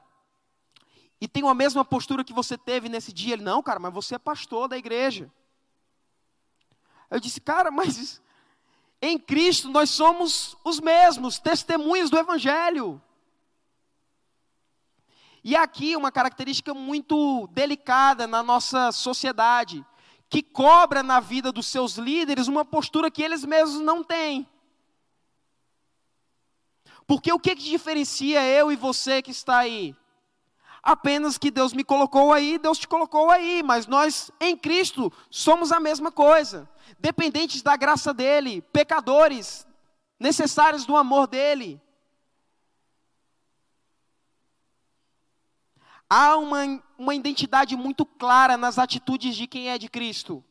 e 1.22 1.28
tenho 1.28 1.48
a 1.48 1.54
mesma 1.54 1.86
postura 1.86 2.24
que 2.24 2.34
você 2.34 2.58
teve 2.58 2.90
nesse 2.90 3.14
dia? 3.14 3.34
Ele, 3.34 3.44
não, 3.44 3.62
cara, 3.62 3.80
mas 3.80 3.94
você 3.94 4.16
é 4.16 4.20
pastor 4.20 4.68
da 4.68 4.76
igreja. 4.76 5.32
Eu 7.12 7.20
disse, 7.20 7.40
cara, 7.40 7.70
mas 7.72 8.20
em 9.00 9.20
Cristo 9.20 9.70
nós 9.70 9.92
somos 9.92 10.58
os 10.64 10.80
mesmos, 10.80 11.38
testemunhas 11.38 12.10
do 12.10 12.18
Evangelho. 12.18 13.00
E 15.44 15.56
aqui 15.56 15.96
uma 15.96 16.12
característica 16.12 16.74
muito 16.74 17.48
delicada 17.52 18.26
na 18.26 18.42
nossa 18.42 18.92
sociedade, 18.92 19.86
que 20.28 20.42
cobra 20.42 21.04
na 21.04 21.20
vida 21.20 21.52
dos 21.52 21.68
seus 21.68 21.98
líderes 21.98 22.48
uma 22.48 22.66
postura 22.66 23.12
que 23.12 23.22
eles 23.22 23.46
mesmos 23.46 23.82
não 23.82 24.04
têm. 24.04 24.48
Porque 27.06 27.32
o 27.32 27.40
que, 27.40 27.56
que 27.56 27.70
diferencia 27.70 28.44
eu 28.44 28.72
e 28.72 28.76
você 28.76 29.22
que 29.22 29.32
está 29.32 29.58
aí? 29.60 29.96
Apenas 30.84 31.38
que 31.38 31.52
Deus 31.52 31.74
me 31.74 31.84
colocou 31.84 32.34
aí, 32.34 32.58
Deus 32.58 32.80
te 32.80 32.88
colocou 32.88 33.30
aí, 33.30 33.62
mas 33.62 33.86
nós 33.86 34.32
em 34.40 34.58
Cristo 34.58 35.14
somos 35.30 35.72
a 35.72 35.80
mesma 35.80 36.12
coisa, 36.12 36.68
dependentes 36.98 37.62
da 37.62 37.76
graça 37.76 38.12
dEle, 38.14 38.62
pecadores, 38.74 39.68
necessários 40.20 40.86
do 40.86 40.98
amor 40.98 41.28
dEle. 41.28 41.80
Há 46.10 46.36
uma, 46.36 46.84
uma 46.98 47.16
identidade 47.16 47.76
muito 47.76 48.06
clara 48.06 48.58
nas 48.58 48.80
atitudes 48.80 49.36
de 49.36 49.48
quem 49.48 49.70
é 49.70 49.78
de 49.78 49.88
Cristo. 49.88 50.44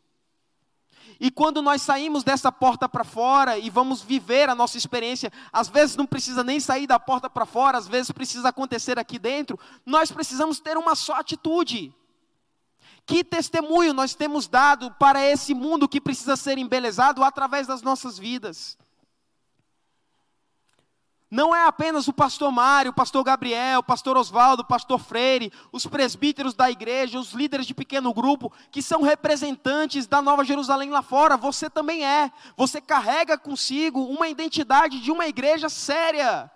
E 1.19 1.31
quando 1.31 1.61
nós 1.61 1.83
saímos 1.83 2.25
dessa 2.25 2.51
porta 2.51 2.89
para 2.89 3.05
fora 3.05 3.59
e 3.59 3.69
vamos 3.69 4.03
viver 4.03 4.49
a 4.49 4.55
nossa 4.55 4.79
experiência, 4.79 5.33
às 5.53 5.69
vezes 5.69 5.97
não 5.97 6.07
precisa 6.07 6.43
nem 6.43 6.59
sair 6.59 6.87
da 6.87 6.99
porta 6.99 7.29
para 7.29 7.45
fora, 7.45 7.77
às 7.79 7.87
vezes 7.87 8.11
precisa 8.11 8.49
acontecer 8.49 8.99
aqui 8.99 9.19
dentro, 9.19 9.59
nós 9.85 10.11
precisamos 10.11 10.61
ter 10.61 10.77
uma 10.77 10.95
só 10.95 11.15
atitude. 11.15 11.95
Que 13.07 13.25
testemunho 13.25 13.93
nós 13.93 14.15
temos 14.15 14.47
dado 14.47 14.91
para 14.93 15.25
esse 15.25 15.53
mundo 15.53 15.89
que 15.89 16.01
precisa 16.01 16.37
ser 16.37 16.59
embelezado 16.59 17.25
através 17.25 17.67
das 17.67 17.83
nossas 17.83 18.19
vidas? 18.19 18.79
Não 21.31 21.55
é 21.55 21.65
apenas 21.65 22.09
o 22.09 22.13
pastor 22.13 22.51
Mário, 22.51 22.91
o 22.91 22.95
pastor 22.95 23.23
Gabriel, 23.23 23.79
o 23.79 23.85
pastor 23.85 24.17
Oswaldo, 24.17 24.63
o 24.63 24.67
pastor 24.67 24.99
Freire, 24.99 25.53
os 25.71 25.87
presbíteros 25.87 26.55
da 26.55 26.69
igreja, 26.69 27.21
os 27.21 27.33
líderes 27.33 27.67
de 27.67 27.73
pequeno 27.73 28.13
grupo, 28.13 28.53
que 28.73 28.83
são 28.83 29.03
representantes 29.03 30.09
da 30.09 30.21
Nova 30.21 30.45
Jerusalém 30.45 30.91
lá 30.91 31.03
fora. 31.03 31.37
Você 31.37 31.71
também 31.71 32.05
é. 32.05 32.33
Você 32.57 32.81
carrega 32.81 33.39
consigo 33.39 34.03
uma 34.03 34.27
identidade 34.27 35.01
de 35.01 35.13
uma 35.13 35.29
igreja 35.29 35.69
séria, 35.69 36.51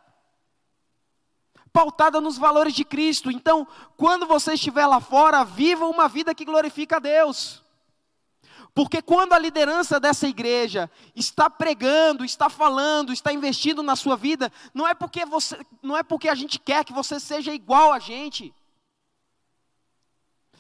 pautada 1.72 2.20
nos 2.20 2.36
valores 2.36 2.74
de 2.74 2.84
Cristo. 2.84 3.30
Então, 3.30 3.66
quando 3.96 4.26
você 4.26 4.54
estiver 4.54 4.86
lá 4.86 5.00
fora, 5.00 5.44
viva 5.44 5.86
uma 5.86 6.08
vida 6.08 6.34
que 6.34 6.44
glorifica 6.44 6.96
a 6.96 7.00
Deus. 7.00 7.63
Porque 8.74 9.00
quando 9.00 9.32
a 9.34 9.38
liderança 9.38 10.00
dessa 10.00 10.26
igreja 10.26 10.90
está 11.14 11.48
pregando, 11.48 12.24
está 12.24 12.50
falando, 12.50 13.12
está 13.12 13.32
investindo 13.32 13.84
na 13.84 13.94
sua 13.94 14.16
vida, 14.16 14.50
não 14.74 14.86
é 14.86 14.92
porque 14.92 15.24
você, 15.24 15.56
não 15.80 15.96
é 15.96 16.02
porque 16.02 16.28
a 16.28 16.34
gente 16.34 16.58
quer 16.58 16.84
que 16.84 16.92
você 16.92 17.20
seja 17.20 17.54
igual 17.54 17.92
a 17.92 18.00
gente. 18.00 18.52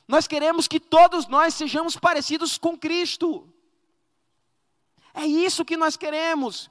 Nós 0.06 0.28
queremos 0.28 0.68
que 0.68 0.78
todos 0.78 1.26
nós 1.26 1.54
sejamos 1.54 1.96
parecidos 1.96 2.56
com 2.56 2.78
Cristo. 2.78 3.52
É 5.12 5.26
isso 5.26 5.64
que 5.64 5.76
nós 5.76 5.96
queremos. 5.96 6.70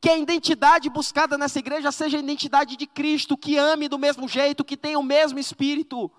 Que 0.00 0.08
a 0.08 0.16
identidade 0.16 0.88
buscada 0.88 1.36
nessa 1.36 1.58
igreja 1.58 1.92
seja 1.92 2.16
a 2.16 2.20
identidade 2.20 2.74
de 2.74 2.86
Cristo, 2.86 3.36
que 3.36 3.58
ame 3.58 3.86
do 3.86 3.98
mesmo 3.98 4.26
jeito, 4.26 4.64
que 4.64 4.78
tenha 4.78 4.98
o 4.98 5.02
mesmo 5.02 5.38
espírito, 5.38 6.10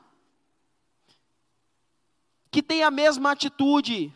que 2.51 2.61
tenha 2.61 2.87
a 2.87 2.91
mesma 2.91 3.31
atitude 3.31 4.13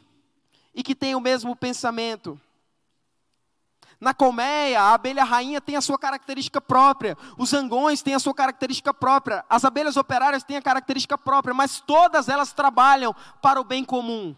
e 0.76 0.84
que 0.84 0.94
tem 0.94 1.16
o 1.16 1.22
mesmo 1.22 1.56
pensamento. 1.56 2.40
Na 4.00 4.14
colmeia, 4.14 4.82
a 4.82 4.94
abelha 4.94 5.24
rainha 5.24 5.62
tem 5.62 5.78
a 5.78 5.82
sua 5.82 5.98
característica 5.98 6.60
própria, 6.60 7.18
os 7.38 7.50
zangões 7.50 8.02
têm 8.02 8.14
a 8.14 8.20
sua 8.20 8.34
característica 8.34 8.94
própria, 8.94 9.46
as 9.50 9.64
abelhas 9.64 9.96
operárias 9.96 10.44
têm 10.44 10.58
a 10.58 10.62
característica 10.62 11.18
própria, 11.18 11.54
mas 11.54 11.80
todas 11.80 12.28
elas 12.28 12.52
trabalham 12.52 13.16
para 13.42 13.60
o 13.60 13.64
bem 13.64 13.86
comum. 13.86 14.36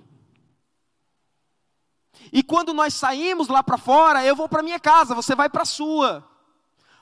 E 2.31 2.43
quando 2.43 2.71
nós 2.71 2.93
saímos 2.93 3.47
lá 3.47 3.63
para 3.63 3.77
fora, 3.77 4.23
eu 4.23 4.35
vou 4.35 4.47
para 4.47 4.61
minha 4.61 4.79
casa, 4.79 5.15
você 5.15 5.33
vai 5.33 5.49
para 5.49 5.63
a 5.63 5.65
sua. 5.65 6.27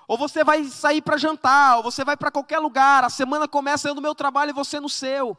Ou 0.07 0.17
você 0.17 0.43
vai 0.43 0.63
sair 0.65 1.01
para 1.01 1.17
jantar, 1.17 1.77
ou 1.77 1.83
você 1.83 2.05
vai 2.05 2.15
para 2.15 2.31
qualquer 2.31 2.59
lugar. 2.59 3.03
A 3.03 3.09
semana 3.09 3.47
começa 3.47 3.89
eu 3.89 3.95
no 3.95 4.01
meu 4.01 4.13
trabalho 4.13 4.51
e 4.51 4.53
você 4.53 4.79
no 4.79 4.89
seu 4.89 5.37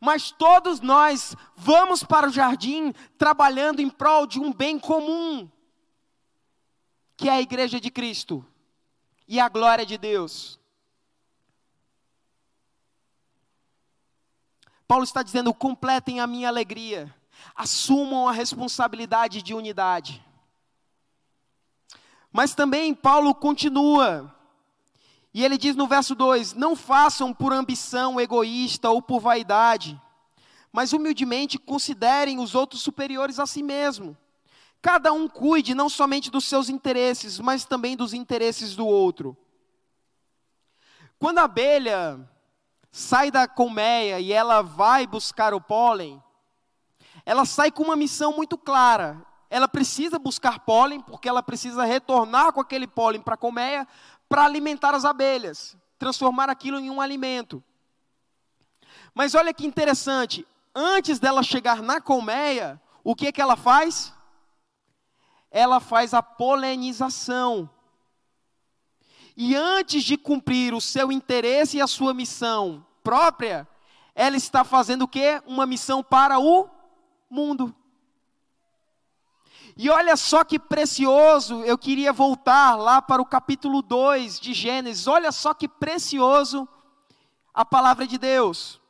mas 0.00 0.30
todos 0.30 0.80
nós 0.80 1.36
vamos 1.56 2.02
para 2.02 2.28
o 2.28 2.32
jardim 2.32 2.92
trabalhando 3.16 3.80
em 3.80 3.88
prol 3.88 4.26
de 4.26 4.38
um 4.38 4.52
bem 4.52 4.78
comum, 4.78 5.50
que 7.16 7.28
é 7.28 7.32
a 7.32 7.40
igreja 7.40 7.80
de 7.80 7.90
Cristo 7.90 8.44
e 9.26 9.38
a 9.38 9.48
glória 9.48 9.84
de 9.84 9.98
Deus. 9.98 10.58
Paulo 14.86 15.04
está 15.04 15.22
dizendo: 15.22 15.52
completem 15.52 16.18
a 16.18 16.26
minha 16.26 16.48
alegria, 16.48 17.14
assumam 17.54 18.26
a 18.26 18.32
responsabilidade 18.32 19.42
de 19.42 19.52
unidade. 19.52 20.24
Mas 22.32 22.54
também 22.54 22.94
Paulo 22.94 23.34
continua, 23.34 24.34
e 25.32 25.44
ele 25.44 25.58
diz 25.58 25.76
no 25.76 25.86
verso 25.86 26.14
2: 26.14 26.54
Não 26.54 26.74
façam 26.74 27.32
por 27.32 27.52
ambição 27.52 28.20
egoísta 28.20 28.90
ou 28.90 29.02
por 29.02 29.20
vaidade, 29.20 30.00
mas 30.72 30.92
humildemente 30.92 31.58
considerem 31.58 32.38
os 32.38 32.54
outros 32.54 32.82
superiores 32.82 33.38
a 33.38 33.46
si 33.46 33.62
mesmo. 33.62 34.16
Cada 34.80 35.12
um 35.12 35.28
cuide 35.28 35.74
não 35.74 35.88
somente 35.88 36.30
dos 36.30 36.44
seus 36.44 36.68
interesses, 36.68 37.40
mas 37.40 37.64
também 37.64 37.96
dos 37.96 38.14
interesses 38.14 38.76
do 38.76 38.86
outro. 38.86 39.36
Quando 41.18 41.38
a 41.38 41.44
abelha 41.44 42.20
sai 42.92 43.30
da 43.30 43.48
colmeia 43.48 44.20
e 44.20 44.32
ela 44.32 44.62
vai 44.62 45.06
buscar 45.06 45.52
o 45.52 45.60
pólen, 45.60 46.22
ela 47.26 47.44
sai 47.44 47.70
com 47.70 47.82
uma 47.82 47.96
missão 47.96 48.32
muito 48.32 48.56
clara. 48.56 49.26
Ela 49.50 49.66
precisa 49.66 50.18
buscar 50.18 50.60
pólen, 50.60 51.00
porque 51.00 51.28
ela 51.28 51.42
precisa 51.42 51.84
retornar 51.84 52.52
com 52.52 52.60
aquele 52.60 52.86
pólen 52.86 53.20
para 53.20 53.34
a 53.34 53.38
colmeia, 53.38 53.86
para 54.28 54.44
alimentar 54.44 54.94
as 54.94 55.04
abelhas, 55.04 55.76
transformar 55.98 56.50
aquilo 56.50 56.78
em 56.78 56.90
um 56.90 57.00
alimento. 57.00 57.62
Mas 59.14 59.34
olha 59.34 59.54
que 59.54 59.66
interessante, 59.66 60.46
antes 60.74 61.18
dela 61.18 61.42
chegar 61.42 61.82
na 61.82 62.00
colmeia, 62.00 62.80
o 63.02 63.14
que, 63.14 63.32
que 63.32 63.40
ela 63.40 63.56
faz? 63.56 64.12
Ela 65.50 65.80
faz 65.80 66.12
a 66.12 66.22
polenização. 66.22 67.68
E 69.36 69.54
antes 69.54 70.02
de 70.04 70.16
cumprir 70.16 70.74
o 70.74 70.80
seu 70.80 71.10
interesse 71.10 71.78
e 71.78 71.80
a 71.80 71.86
sua 71.86 72.12
missão 72.12 72.84
própria, 73.02 73.66
ela 74.14 74.36
está 74.36 74.64
fazendo 74.64 75.02
o 75.02 75.08
quê? 75.08 75.40
Uma 75.46 75.64
missão 75.64 76.02
para 76.02 76.38
o 76.38 76.68
mundo. 77.30 77.74
E 79.80 79.88
olha 79.88 80.16
só 80.16 80.42
que 80.42 80.58
precioso, 80.58 81.62
eu 81.62 81.78
queria 81.78 82.12
voltar 82.12 82.74
lá 82.74 83.00
para 83.00 83.22
o 83.22 83.24
capítulo 83.24 83.80
2 83.80 84.40
de 84.40 84.52
Gênesis. 84.52 85.06
Olha 85.06 85.30
só 85.30 85.54
que 85.54 85.68
precioso 85.68 86.68
a 87.54 87.64
palavra 87.64 88.04
de 88.04 88.18
Deus. 88.18 88.80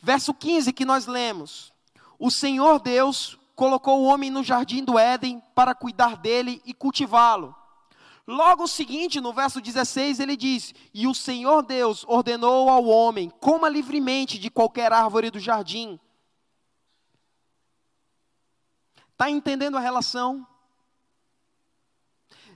Verso 0.00 0.34
15 0.34 0.72
que 0.72 0.84
nós 0.84 1.06
lemos: 1.06 1.72
O 2.18 2.28
Senhor 2.28 2.80
Deus 2.80 3.38
colocou 3.54 4.00
o 4.00 4.06
homem 4.06 4.30
no 4.30 4.42
jardim 4.42 4.82
do 4.82 4.98
Éden 4.98 5.40
para 5.54 5.76
cuidar 5.76 6.16
dele 6.16 6.60
e 6.66 6.74
cultivá-lo. 6.74 7.54
Logo 8.26 8.64
o 8.64 8.68
seguinte, 8.68 9.20
no 9.20 9.32
verso 9.32 9.60
16, 9.60 10.18
ele 10.18 10.36
diz: 10.36 10.74
E 10.92 11.06
o 11.06 11.14
Senhor 11.14 11.62
Deus 11.62 12.04
ordenou 12.08 12.68
ao 12.68 12.84
homem: 12.86 13.30
coma 13.38 13.68
livremente 13.68 14.40
de 14.40 14.50
qualquer 14.50 14.92
árvore 14.92 15.30
do 15.30 15.38
jardim. 15.38 16.00
Está 19.22 19.30
entendendo 19.30 19.76
a 19.76 19.80
relação? 19.80 20.44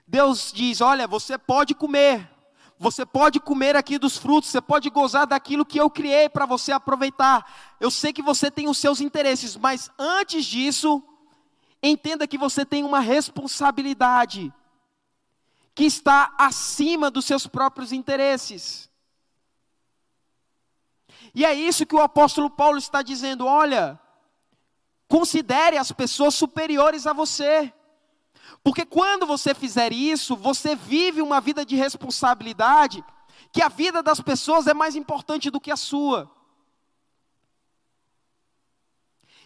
Deus 0.05 0.51
diz: 0.53 0.81
Olha, 0.81 1.07
você 1.07 1.39
pode 1.39 1.77
comer, 1.77 2.29
você 2.77 3.07
pode 3.07 3.39
comer 3.39 3.77
aqui 3.77 4.01
dos 4.01 4.17
frutos, 4.17 4.51
você 4.51 4.61
pode 4.61 4.91
gozar 4.91 5.29
daquilo 5.29 5.65
que 5.65 5.79
eu 5.79 5.89
criei 5.89 6.29
para 6.29 6.45
você 6.45 6.73
aproveitar. 6.73 7.49
Eu 7.79 7.89
sei 7.89 8.13
que 8.13 8.21
você 8.21 8.51
tem 8.51 8.69
os 8.69 8.79
seus 8.79 9.01
interesses, 9.01 9.57
mas 9.57 9.93
antes 9.97 10.45
disso, 10.45 11.01
entenda 11.81 12.27
que 12.27 12.37
você 12.37 12.65
tem 12.65 12.83
uma 12.83 12.99
responsabilidade 12.99 14.53
que 15.73 15.85
está 15.85 16.35
acima 16.37 17.13
dos 17.13 17.27
seus 17.27 17.47
próprios 17.47 17.93
interesses. 17.93 18.91
E 21.33 21.45
é 21.45 21.55
isso 21.55 21.87
que 21.87 21.95
o 21.95 22.03
apóstolo 22.03 22.51
Paulo 22.51 22.77
está 22.77 23.03
dizendo: 23.03 23.47
olha, 23.47 24.01
considere 25.09 25.77
as 25.77 25.93
pessoas 25.93 26.35
superiores 26.35 27.07
a 27.07 27.13
você. 27.13 27.73
Porque 28.63 28.85
quando 28.85 29.27
você 29.27 29.55
fizer 29.55 29.93
isso, 29.93 30.35
você 30.37 30.75
vive 30.75 31.23
uma 31.23 31.41
vida 31.41 31.65
de 31.65 31.77
responsabilidade, 31.77 33.05
que 33.53 33.63
a 33.63 33.69
vida 33.69 34.03
das 34.03 34.21
pessoas 34.21 34.67
é 34.67 34.75
mais 34.75 34.97
importante 34.97 35.51
do 35.51 35.61
que 35.61 35.71
a 35.71 35.77
sua. 35.77 36.31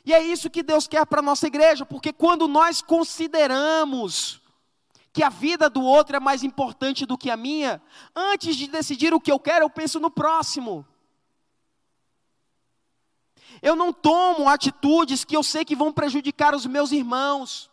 E 0.05 0.15
é 0.15 0.23
isso 0.23 0.49
que 0.49 0.63
Deus 0.63 0.89
quer 0.89 1.05
para 1.05 1.21
a 1.21 1.23
nossa 1.23 1.47
igreja, 1.47 1.85
porque 1.85 2.13
quando 2.13 2.49
nós 2.49 2.81
consideramos 2.81 4.41
que 5.13 5.23
a 5.23 5.29
vida 5.29 5.69
do 5.69 5.83
outro 5.83 6.17
é 6.17 6.21
mais 6.21 6.43
importante 6.43 7.05
do 7.05 7.19
que 7.19 7.31
a 7.31 7.37
minha, 7.37 7.83
antes 8.15 8.57
de 8.57 8.69
decidir 8.69 9.13
o 9.13 9.21
que 9.21 9.31
eu 9.31 9.39
quero, 9.39 9.65
eu 9.65 9.71
penso 9.71 10.01
no 10.01 10.11
próximo. 10.11 10.87
Eu 13.63 13.77
não 13.77 13.93
tomo 13.93 14.49
atitudes 14.49 15.25
que 15.25 15.37
eu 15.37 15.43
sei 15.43 15.65
que 15.65 15.77
vão 15.77 15.93
prejudicar 15.93 16.55
os 16.55 16.67
meus 16.67 16.93
irmãos. 16.93 17.71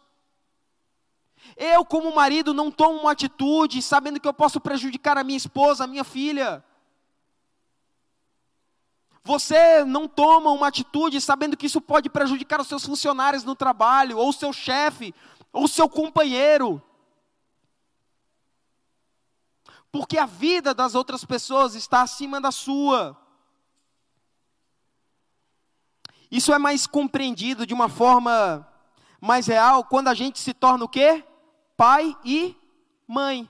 Eu, 1.56 1.86
como 1.86 2.13
marido, 2.13 2.54
não 2.54 2.69
tomo 2.69 3.00
uma 3.00 3.12
atitude 3.12 3.82
sabendo 3.82 4.19
que 4.19 4.28
eu 4.28 4.34
posso 4.34 4.60
prejudicar 4.60 5.17
a 5.17 5.23
minha 5.23 5.38
esposa, 5.38 5.84
a 5.86 5.88
minha 5.88 6.04
filha. 6.04 6.63
Você 9.23 9.84
não 9.86 10.08
toma 10.08 10.52
uma 10.52 10.67
atitude 10.67 11.19
sabendo 11.19 11.58
que 11.58 11.65
isso 11.65 11.82
pode 11.82 12.10
prejudicar 12.10 12.62
os 12.62 12.67
seus 12.67 12.86
funcionários 12.86 13.43
no 13.43 13.56
trabalho, 13.56 14.17
ou 14.17 14.30
o 14.30 14.34
seu 14.34 14.54
chefe, 14.54 15.13
ou 15.52 15.65
o 15.65 15.67
seu 15.67 15.89
companheiro 15.89 16.82
porque 19.97 20.17
a 20.17 20.26
vida 20.26 20.73
das 20.76 20.95
outras 20.95 21.26
pessoas 21.26 21.73
está 21.73 22.02
acima 22.02 22.39
da 22.39 22.52
sua. 22.52 23.17
Isso 26.32 26.54
é 26.54 26.58
mais 26.58 26.86
compreendido 26.86 27.66
de 27.66 27.74
uma 27.74 27.90
forma 27.90 28.68
mais 29.20 29.48
real 29.48 29.84
quando 29.84 30.08
a 30.10 30.13
gente 30.13 30.40
se 30.40 30.54
torna 30.54 30.86
o 30.86 30.90
quê? 30.90 31.24
Pai 31.76 32.16
e 32.24 32.56
mãe. 33.08 33.50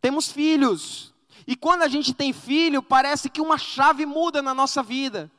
Temos 0.00 0.30
filhos. 0.30 1.14
E 1.46 1.56
quando 1.56 1.82
a 1.82 1.88
gente 1.88 2.12
tem 2.12 2.32
filho, 2.32 2.82
parece 2.82 3.30
que 3.30 3.40
uma 3.40 3.58
chave 3.58 4.04
muda 4.06 4.42
na 4.42 4.54
nossa 4.54 4.82
vida. 4.82 5.30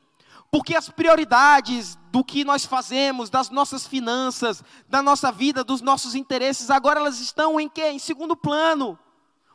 Porque 0.50 0.76
as 0.76 0.88
prioridades 0.88 1.98
do 2.12 2.22
que 2.22 2.44
nós 2.44 2.64
fazemos, 2.64 3.28
das 3.28 3.50
nossas 3.50 3.86
finanças, 3.86 4.62
da 4.88 5.02
nossa 5.02 5.32
vida, 5.32 5.64
dos 5.64 5.80
nossos 5.80 6.14
interesses, 6.14 6.70
agora 6.70 7.00
elas 7.00 7.20
estão 7.20 7.58
em 7.58 7.68
quê? 7.68 7.90
Em 7.90 7.98
segundo 7.98 8.36
plano. 8.36 8.98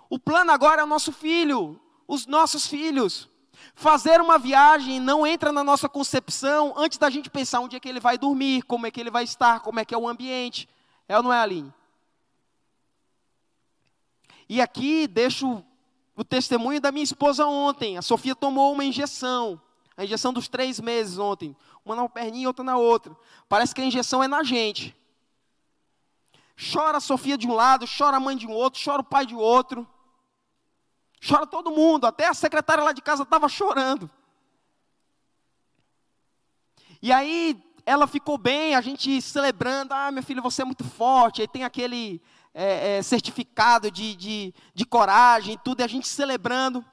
O 0.10 0.20
plano 0.20 0.52
agora 0.52 0.82
é 0.82 0.84
o 0.84 0.88
nosso 0.88 1.12
filho, 1.14 1.80
os 2.08 2.26
nossos 2.26 2.68
filhos. 2.68 3.29
Fazer 3.76 4.22
uma 4.22 4.38
viagem 4.38 5.00
não 5.00 5.26
entra 5.26 5.52
na 5.52 5.63
nossa 5.63 5.88
concepção 5.88 6.74
antes 6.78 6.98
da 6.98 7.10
gente 7.10 7.30
pensar 7.30 7.60
onde 7.60 7.76
é 7.76 7.80
que 7.80 7.88
ele 7.88 8.00
vai 8.00 8.17
dormir, 8.17 8.63
como 8.63 8.86
é 8.86 8.91
que 8.91 9.00
ele 9.00 9.12
vai 9.12 9.24
estar, 9.24 9.62
como 9.62 9.80
é 9.80 9.86
que 9.86 9.93
é 9.93 9.98
o 9.98 10.08
ambiente. 10.08 10.67
É 11.08 11.17
ou 11.17 11.24
não 11.24 11.34
é, 11.34 11.39
Aline? 11.39 11.74
E 14.48 14.60
aqui 14.60 15.08
deixo 15.08 15.63
o 16.15 16.24
testemunho 16.24 16.82
da 16.82 16.91
minha 16.91 17.04
esposa 17.04 17.45
ontem. 17.45 17.98
A 17.98 18.02
Sofia 18.02 18.36
tomou 18.36 18.74
uma 18.74 18.84
injeção. 18.84 19.62
A 19.95 20.04
injeção 20.04 20.34
dos 20.34 20.48
três 20.48 20.80
meses 20.80 21.17
ontem. 21.17 21.56
Uma 21.86 21.95
na 21.95 22.10
perninha 22.10 22.43
e 22.43 22.48
outra 22.48 22.63
na 22.63 22.78
outra. 22.78 23.15
Parece 23.48 23.74
que 23.74 23.82
a 23.82 23.86
injeção 23.86 24.24
é 24.24 24.28
na 24.28 24.43
gente. 24.43 24.95
Chora 26.74 26.98
a 26.98 27.02
Sofia 27.02 27.38
de 27.38 27.48
um 27.48 27.54
lado, 27.54 27.86
chora 27.86 28.17
a 28.17 28.19
mãe 28.19 28.36
de 28.36 28.45
um 28.45 28.52
outro, 28.52 28.82
chora 28.84 29.02
o 29.02 29.06
pai 29.06 29.26
de 29.26 29.36
outro. 29.36 29.88
Chora 31.26 31.46
todo 31.46 31.72
mundo. 31.72 32.06
Até 32.06 32.28
a 32.28 32.34
secretária 32.34 32.84
lá 32.84 32.92
de 32.92 33.02
casa 33.02 33.24
estava 33.24 33.48
chorando. 33.50 34.10
E 37.02 37.12
aí 37.12 37.62
ela 37.86 38.08
ficou 38.08 38.38
bem, 38.38 38.76
a 38.76 38.82
gente 38.82 39.22
celebrando. 39.22 39.94
Ah, 39.94 40.12
meu 40.12 40.24
filho, 40.24 40.42
você 40.42 40.62
é 40.62 40.66
muito 40.66 40.84
forte. 40.84 41.42
Aí 41.42 41.48
tem 41.48 41.64
aquele 41.64 42.22
é, 42.54 42.98
é, 42.98 43.02
certificado 43.02 43.90
de, 43.90 44.16
de, 44.16 44.54
de 44.74 44.86
coragem 44.86 45.60
tudo, 45.64 45.82
e 45.82 45.84
a 45.84 45.88
gente 45.88 46.08
celebrando. 46.08 46.86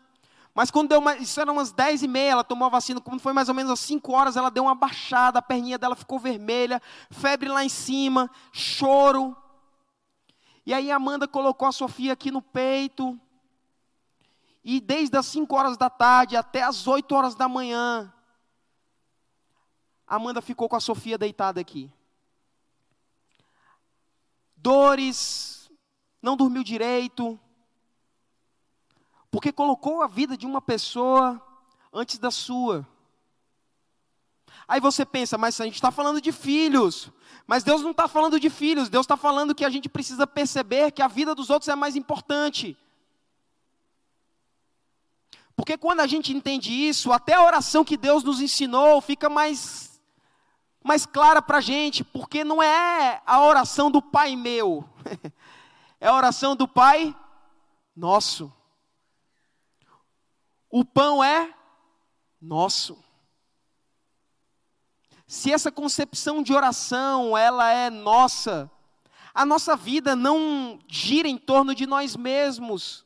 Mas 0.54 0.70
quando 0.70 0.88
deu 0.88 1.00
uma, 1.00 1.16
isso 1.16 1.38
era 1.38 1.52
umas 1.52 1.70
10 1.70 2.04
e 2.04 2.08
meia, 2.08 2.30
ela 2.30 2.44
tomou 2.44 2.66
a 2.66 2.70
vacina, 2.70 2.98
quando 3.00 3.20
foi 3.20 3.34
mais 3.34 3.48
ou 3.50 3.54
menos 3.54 3.70
às 3.70 3.80
5 3.80 4.10
horas, 4.10 4.36
ela 4.36 4.50
deu 4.50 4.64
uma 4.64 4.74
baixada, 4.74 5.38
a 5.38 5.42
perninha 5.42 5.76
dela 5.76 5.94
ficou 5.94 6.18
vermelha, 6.18 6.80
febre 7.10 7.48
lá 7.48 7.62
em 7.62 7.68
cima, 7.68 8.30
choro. 8.52 9.36
E 10.64 10.72
aí 10.72 10.90
a 10.90 10.96
Amanda 10.96 11.28
colocou 11.28 11.68
a 11.68 11.72
Sofia 11.72 12.14
aqui 12.14 12.30
no 12.30 12.40
peito. 12.40 13.20
E 14.68 14.80
desde 14.80 15.16
as 15.16 15.26
5 15.26 15.54
horas 15.54 15.76
da 15.76 15.88
tarde 15.88 16.36
até 16.36 16.60
as 16.60 16.88
8 16.88 17.14
horas 17.14 17.36
da 17.36 17.48
manhã, 17.48 18.12
Amanda 20.04 20.42
ficou 20.42 20.68
com 20.68 20.74
a 20.74 20.80
Sofia 20.80 21.16
deitada 21.16 21.60
aqui. 21.60 21.88
Dores, 24.56 25.70
não 26.20 26.36
dormiu 26.36 26.64
direito, 26.64 27.38
porque 29.30 29.52
colocou 29.52 30.02
a 30.02 30.08
vida 30.08 30.36
de 30.36 30.46
uma 30.46 30.60
pessoa 30.60 31.40
antes 31.92 32.18
da 32.18 32.32
sua. 32.32 32.84
Aí 34.66 34.80
você 34.80 35.06
pensa, 35.06 35.38
mas 35.38 35.60
a 35.60 35.64
gente 35.64 35.76
está 35.76 35.92
falando 35.92 36.20
de 36.20 36.32
filhos. 36.32 37.12
Mas 37.46 37.62
Deus 37.62 37.82
não 37.82 37.92
está 37.92 38.08
falando 38.08 38.40
de 38.40 38.50
filhos, 38.50 38.88
Deus 38.88 39.04
está 39.04 39.16
falando 39.16 39.54
que 39.54 39.64
a 39.64 39.70
gente 39.70 39.88
precisa 39.88 40.26
perceber 40.26 40.90
que 40.90 41.02
a 41.02 41.06
vida 41.06 41.36
dos 41.36 41.50
outros 41.50 41.68
é 41.68 41.76
mais 41.76 41.94
importante. 41.94 42.76
Porque 45.56 45.78
quando 45.78 46.00
a 46.00 46.06
gente 46.06 46.36
entende 46.36 46.70
isso, 46.70 47.10
até 47.10 47.32
a 47.32 47.42
oração 47.42 47.82
que 47.82 47.96
Deus 47.96 48.22
nos 48.22 48.42
ensinou 48.42 49.00
fica 49.00 49.30
mais, 49.30 49.98
mais 50.84 51.06
clara 51.06 51.40
para 51.40 51.58
a 51.58 51.62
gente, 51.62 52.04
porque 52.04 52.44
não 52.44 52.62
é 52.62 53.22
a 53.24 53.40
oração 53.40 53.90
do 53.90 54.02
Pai 54.02 54.36
meu, 54.36 54.86
é 55.98 56.08
a 56.08 56.14
oração 56.14 56.54
do 56.54 56.68
Pai 56.68 57.16
nosso. 57.96 58.52
O 60.70 60.84
pão 60.84 61.24
é 61.24 61.54
nosso. 62.38 63.02
Se 65.26 65.50
essa 65.50 65.72
concepção 65.72 66.42
de 66.42 66.52
oração, 66.52 67.36
ela 67.36 67.70
é 67.72 67.88
nossa, 67.88 68.70
a 69.32 69.46
nossa 69.46 69.74
vida 69.74 70.14
não 70.14 70.78
gira 70.86 71.26
em 71.26 71.38
torno 71.38 71.74
de 71.74 71.86
nós 71.86 72.14
mesmos. 72.14 73.05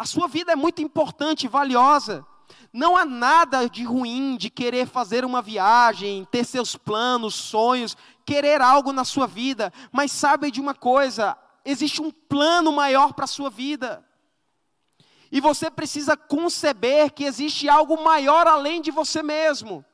A 0.00 0.06
sua 0.06 0.26
vida 0.26 0.52
é 0.52 0.56
muito 0.56 0.80
importante, 0.80 1.46
valiosa. 1.46 2.26
Não 2.72 2.96
há 2.96 3.04
nada 3.04 3.68
de 3.68 3.84
ruim 3.84 4.34
de 4.34 4.48
querer 4.48 4.86
fazer 4.86 5.26
uma 5.26 5.42
viagem, 5.42 6.26
ter 6.30 6.42
seus 6.46 6.74
planos, 6.74 7.34
sonhos, 7.34 7.94
querer 8.24 8.62
algo 8.62 8.94
na 8.94 9.04
sua 9.04 9.26
vida, 9.26 9.70
mas 9.92 10.10
sabe 10.10 10.50
de 10.50 10.58
uma 10.58 10.72
coisa: 10.72 11.36
existe 11.66 12.00
um 12.00 12.10
plano 12.10 12.72
maior 12.72 13.12
para 13.12 13.26
a 13.26 13.28
sua 13.28 13.50
vida. 13.50 14.02
E 15.30 15.38
você 15.38 15.70
precisa 15.70 16.16
conceber 16.16 17.12
que 17.12 17.24
existe 17.24 17.68
algo 17.68 18.02
maior 18.02 18.46
além 18.46 18.80
de 18.80 18.90
você 18.90 19.22
mesmo. 19.22 19.84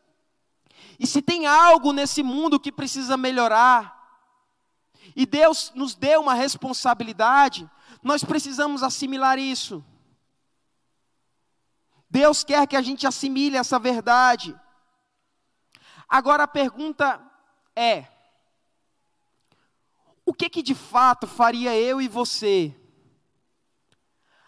E 1.01 1.05
se 1.05 1.21
tem 1.21 1.49
algo 1.49 1.93
nesse 1.93 2.23
mundo 2.23 2.61
que 2.61 2.71
precisa 2.71 3.17
melhorar, 3.17 4.23
e 5.17 5.27
Deus 5.27 5.73
nos 5.75 5.97
deu 5.97 6.21
uma 6.21 6.35
responsabilidade, 6.35 7.69
nós 8.05 8.23
precisamos 8.23 8.85
assimilar 8.85 9.37
isso. 9.37 9.85
Deus 12.09 12.45
quer 12.45 12.67
que 12.67 12.77
a 12.77 12.83
gente 12.83 13.07
assimile 13.07 13.57
essa 13.57 13.79
verdade. 13.79 14.59
Agora 16.09 16.45
a 16.45 16.49
pergunta 16.49 17.21
é: 17.75 18.07
o 20.25 20.33
que 20.33 20.49
que 20.49 20.63
de 20.63 20.75
fato 20.75 21.27
faria 21.27 21.77
eu 21.77 22.01
e 22.01 22.09
você 22.09 22.75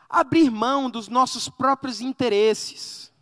abrir 0.09 0.51
mão 0.51 0.89
dos 0.89 1.09
nossos 1.09 1.49
próprios 1.49 2.01
interesses? 2.01 3.13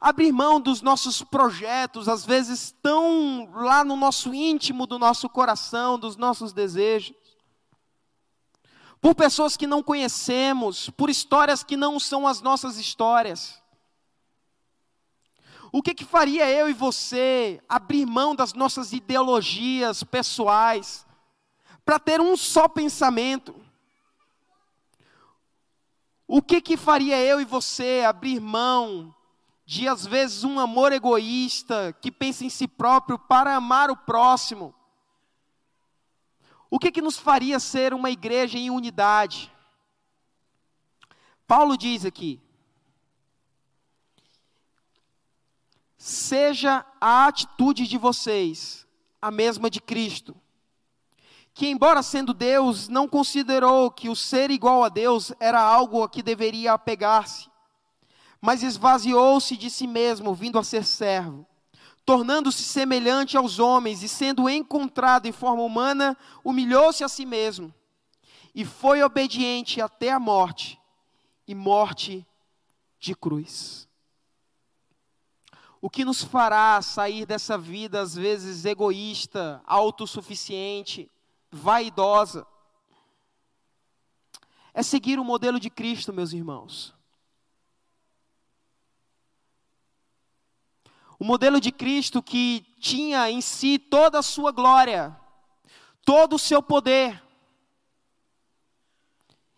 Abrir 0.00 0.32
mão 0.32 0.58
dos 0.58 0.80
nossos 0.80 1.20
projetos, 1.20 2.08
às 2.08 2.24
vezes 2.24 2.74
tão 2.82 3.50
lá 3.52 3.84
no 3.84 3.96
nosso 3.96 4.32
íntimo 4.32 4.86
do 4.86 4.98
nosso 4.98 5.28
coração, 5.28 5.98
dos 5.98 6.16
nossos 6.16 6.54
desejos 6.54 7.19
por 9.00 9.14
pessoas 9.14 9.56
que 9.56 9.66
não 9.66 9.82
conhecemos, 9.82 10.90
por 10.90 11.08
histórias 11.08 11.64
que 11.64 11.76
não 11.76 11.98
são 11.98 12.28
as 12.28 12.42
nossas 12.42 12.76
histórias. 12.76 13.60
O 15.72 15.82
que, 15.82 15.94
que 15.94 16.04
faria 16.04 16.48
eu 16.50 16.68
e 16.68 16.72
você 16.72 17.62
abrir 17.68 18.04
mão 18.04 18.34
das 18.34 18.52
nossas 18.52 18.92
ideologias 18.92 20.02
pessoais 20.02 21.06
para 21.84 21.98
ter 21.98 22.20
um 22.20 22.36
só 22.36 22.68
pensamento? 22.68 23.54
O 26.26 26.42
que, 26.42 26.60
que 26.60 26.76
faria 26.76 27.18
eu 27.20 27.40
e 27.40 27.44
você 27.44 28.04
abrir 28.06 28.40
mão 28.40 29.14
de, 29.64 29.88
às 29.88 30.04
vezes, 30.04 30.44
um 30.44 30.60
amor 30.60 30.92
egoísta 30.92 31.96
que 32.00 32.10
pensa 32.10 32.44
em 32.44 32.50
si 32.50 32.68
próprio 32.68 33.18
para 33.18 33.54
amar 33.54 33.90
o 33.90 33.96
próximo? 33.96 34.74
O 36.70 36.78
que, 36.78 36.92
que 36.92 37.02
nos 37.02 37.18
faria 37.18 37.58
ser 37.58 37.92
uma 37.92 38.10
igreja 38.10 38.56
em 38.56 38.70
unidade? 38.70 39.52
Paulo 41.44 41.76
diz 41.76 42.04
aqui: 42.04 42.40
seja 45.98 46.86
a 47.00 47.26
atitude 47.26 47.88
de 47.88 47.98
vocês 47.98 48.86
a 49.20 49.32
mesma 49.32 49.68
de 49.68 49.80
Cristo, 49.80 50.36
que, 51.52 51.66
embora 51.66 52.04
sendo 52.04 52.32
Deus, 52.32 52.86
não 52.88 53.08
considerou 53.08 53.90
que 53.90 54.08
o 54.08 54.14
ser 54.14 54.52
igual 54.52 54.84
a 54.84 54.88
Deus 54.88 55.32
era 55.40 55.60
algo 55.60 56.04
a 56.04 56.08
que 56.08 56.22
deveria 56.22 56.72
apegar-se, 56.72 57.50
mas 58.40 58.62
esvaziou-se 58.62 59.56
de 59.56 59.68
si 59.68 59.88
mesmo, 59.88 60.32
vindo 60.32 60.56
a 60.56 60.62
ser 60.62 60.84
servo 60.84 61.49
tornando-se 62.10 62.64
semelhante 62.64 63.36
aos 63.36 63.60
homens 63.60 64.02
e 64.02 64.08
sendo 64.08 64.48
encontrado 64.48 65.26
em 65.26 65.32
forma 65.32 65.62
humana, 65.62 66.16
humilhou-se 66.42 67.04
a 67.04 67.08
si 67.08 67.24
mesmo 67.24 67.72
e 68.52 68.64
foi 68.64 69.00
obediente 69.00 69.80
até 69.80 70.10
a 70.10 70.18
morte 70.18 70.76
e 71.46 71.54
morte 71.54 72.26
de 72.98 73.14
cruz. 73.14 73.88
O 75.80 75.88
que 75.88 76.04
nos 76.04 76.20
fará 76.20 76.82
sair 76.82 77.24
dessa 77.24 77.56
vida, 77.56 78.00
às 78.00 78.16
vezes 78.16 78.64
egoísta, 78.64 79.62
autossuficiente, 79.64 81.08
vaidosa, 81.48 82.44
é 84.74 84.82
seguir 84.82 85.20
o 85.20 85.24
modelo 85.24 85.60
de 85.60 85.70
Cristo, 85.70 86.12
meus 86.12 86.32
irmãos. 86.32 86.92
O 91.20 91.24
modelo 91.24 91.60
de 91.60 91.70
Cristo 91.70 92.22
que 92.22 92.66
tinha 92.80 93.30
em 93.30 93.42
si 93.42 93.78
toda 93.78 94.18
a 94.18 94.22
sua 94.22 94.50
glória, 94.50 95.14
todo 96.02 96.36
o 96.36 96.38
seu 96.38 96.62
poder. 96.62 97.22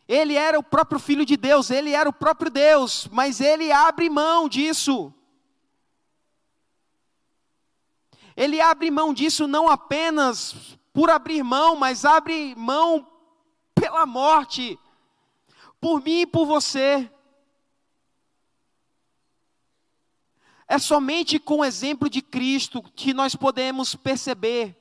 Ele 0.09 0.35
era 0.35 0.59
o 0.59 0.62
próprio 0.62 0.98
Filho 0.98 1.25
de 1.25 1.37
Deus, 1.37 1.70
ele 1.70 1.92
era 1.92 2.09
o 2.09 2.12
próprio 2.12 2.51
Deus, 2.51 3.07
mas 3.12 3.40
ele 3.40 3.70
abre 3.70 4.11
mão 4.11 4.48
disso. 4.48 5.14
Ele 8.37 8.61
abre 8.61 8.90
mão 8.90 9.14
disso 9.14 9.46
não 9.46 9.68
apenas 9.68 10.77
por 10.92 11.11
abrir 11.11 11.44
mão, 11.44 11.77
mas 11.77 12.05
abre 12.05 12.57
mão 12.57 13.07
pela 13.72 14.05
morte, 14.05 14.77
por 15.81 16.03
mim 16.03 16.22
e 16.22 16.27
por 16.27 16.44
você. 16.44 17.09
É 20.73 20.79
somente 20.79 21.39
com 21.39 21.59
o 21.59 21.65
exemplo 21.67 22.09
de 22.09 22.23
Cristo 22.23 22.83
que 22.97 23.13
nós 23.13 23.37
podemos 23.37 23.95
perceber 23.95 24.75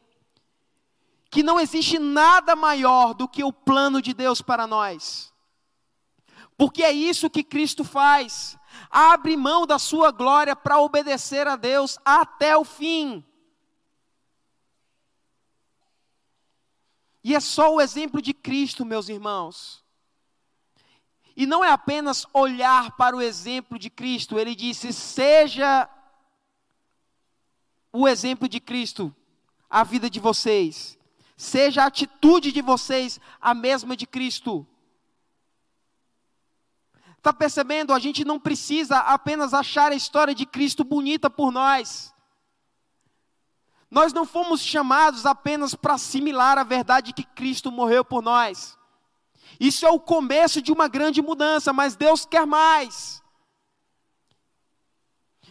que 1.30 1.44
não 1.44 1.60
existe 1.60 2.00
nada 2.00 2.56
maior 2.56 3.14
do 3.14 3.28
que 3.28 3.44
o 3.44 3.52
plano 3.52 4.02
de 4.02 4.14
Deus 4.14 4.42
para 4.42 4.66
nós. 4.66 5.34
Porque 6.58 6.82
é 6.82 6.94
isso 6.94 7.30
que 7.30 7.44
Cristo 7.44 7.84
faz. 7.84 8.58
Abre 8.90 9.36
mão 9.36 9.68
da 9.68 9.78
sua 9.78 10.12
glória 10.12 10.56
para 10.56 10.80
obedecer 10.80 11.46
a 11.46 11.58
Deus 11.58 12.00
até 12.06 12.56
o 12.56 12.64
fim. 12.64 13.22
E 17.22 17.36
é 17.36 17.40
só 17.42 17.76
o 17.76 17.82
exemplo 17.82 18.22
de 18.22 18.34
Cristo, 18.34 18.86
meus 18.86 19.10
irmãos, 19.10 19.81
e 21.36 21.46
não 21.46 21.64
é 21.64 21.72
apenas 21.72 22.26
olhar 22.34 22.92
para 22.98 23.16
o 23.16 23.22
exemplo 23.22 23.80
de 23.80 23.90
Cristo, 23.90 24.38
ele 24.38 24.56
disse: 24.56 24.92
seja 24.92 25.90
o 27.92 28.08
exemplo 28.08 28.48
de 28.48 28.60
Cristo 28.60 29.14
a 29.70 29.84
vida 29.84 30.10
de 30.10 30.20
vocês, 30.20 30.98
seja 31.38 31.84
a 31.84 31.88
atitude 31.88 32.52
de 32.52 32.62
vocês 32.62 33.20
a 33.40 33.54
mesma 33.54 33.96
de 33.96 34.06
Cristo. 34.06 34.68
Está 37.18 37.32
percebendo? 37.32 37.94
A 37.94 38.00
gente 38.00 38.26
não 38.26 38.40
precisa 38.40 38.98
apenas 38.98 39.54
achar 39.54 39.92
a 39.92 39.96
história 39.96 40.34
de 40.34 40.46
Cristo 40.46 40.84
bonita 40.84 41.30
por 41.30 41.52
nós. 41.52 42.12
Nós 43.92 44.12
não 44.12 44.26
fomos 44.26 44.62
chamados 44.62 45.26
apenas 45.26 45.76
para 45.76 45.94
assimilar 45.94 46.58
a 46.58 46.64
verdade 46.64 47.14
que 47.14 47.24
Cristo 47.24 47.70
morreu 47.70 48.04
por 48.04 48.22
nós. 48.22 48.80
Isso 49.62 49.86
é 49.86 49.92
o 49.92 50.00
começo 50.00 50.60
de 50.60 50.72
uma 50.72 50.88
grande 50.88 51.22
mudança, 51.22 51.72
mas 51.72 51.96
Deus 51.96 52.26
quer 52.26 52.48
mais. 52.48 53.22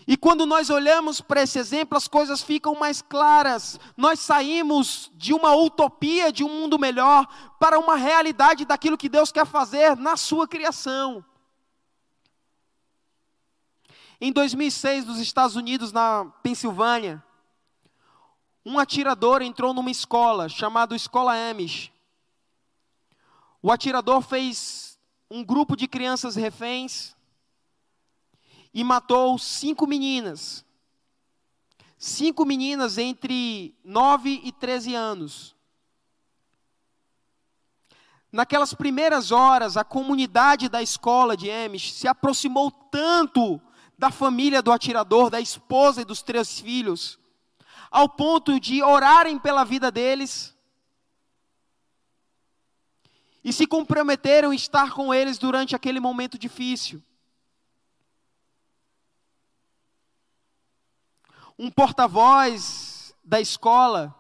E 0.05 0.17
quando 0.17 0.45
nós 0.45 0.69
olhamos 0.69 1.21
para 1.21 1.43
esse 1.43 1.61
exemplo, 1.61 1.97
as 1.97 2.09
coisas 2.09 2.43
ficam 2.43 2.75
mais 2.75 3.01
claras. 3.01 3.79
Nós 3.97 4.19
saímos 4.19 5.13
de 5.15 5.33
uma 5.33 5.55
utopia, 5.55 6.33
de 6.33 6.43
um 6.43 6.49
mundo 6.49 6.77
melhor, 6.77 7.25
para 7.61 7.79
uma 7.79 7.95
realidade 7.95 8.65
daquilo 8.65 8.99
que 8.99 9.09
Deus 9.09 9.31
quer 9.31 9.47
fazer 9.47 9.97
na 9.97 10.17
sua 10.17 10.49
criação. 10.49 11.25
Em 14.21 14.33
2006, 14.33 15.07
nos 15.07 15.21
Estados 15.21 15.55
Unidos, 15.55 15.93
na 15.93 16.25
Pensilvânia, 16.43 17.23
um 18.67 18.77
atirador 18.77 19.41
entrou 19.41 19.73
numa 19.73 19.93
escola 19.93 20.49
chamada 20.49 20.97
Escola 20.97 21.33
Amish. 21.49 21.93
O 23.63 23.71
atirador 23.71 24.23
fez 24.23 24.99
um 25.31 25.45
grupo 25.45 25.77
de 25.77 25.87
crianças 25.87 26.35
reféns 26.35 27.15
e 28.73 28.83
matou 28.83 29.39
cinco 29.39 29.87
meninas. 29.87 30.65
Cinco 31.99 32.47
meninas 32.47 32.97
entre 32.97 33.75
9 33.85 34.41
e 34.43 34.51
13 34.51 34.95
anos. 34.95 35.55
Naquelas 38.33 38.73
primeiras 38.73 39.31
horas, 39.31 39.77
a 39.77 39.85
comunidade 39.85 40.69
da 40.69 40.81
escola 40.81 41.37
de 41.37 41.51
Amish 41.51 41.93
se 41.93 42.09
aproximou 42.09 42.71
tanto 42.71 43.61
da 43.99 44.11
família 44.11 44.63
do 44.63 44.73
atirador, 44.73 45.29
da 45.29 45.41
esposa 45.41 46.01
e 46.01 46.05
dos 46.07 46.23
três 46.23 46.59
filhos, 46.59 47.19
ao 47.91 48.09
ponto 48.09 48.59
de 48.59 48.83
orarem 48.83 49.39
pela 49.39 49.65
vida 49.65 49.91
deles 49.91 50.57
e 53.43 53.53
se 53.53 53.67
comprometeram 53.67 54.51
a 54.51 54.55
estar 54.55 54.93
com 54.93 55.13
eles 55.13 55.39
durante 55.39 55.75
aquele 55.75 55.99
momento 55.99 56.39
difícil. 56.39 57.03
Um 61.59 61.71
porta-voz 61.71 63.15
da 63.25 63.41
escola 63.41 64.15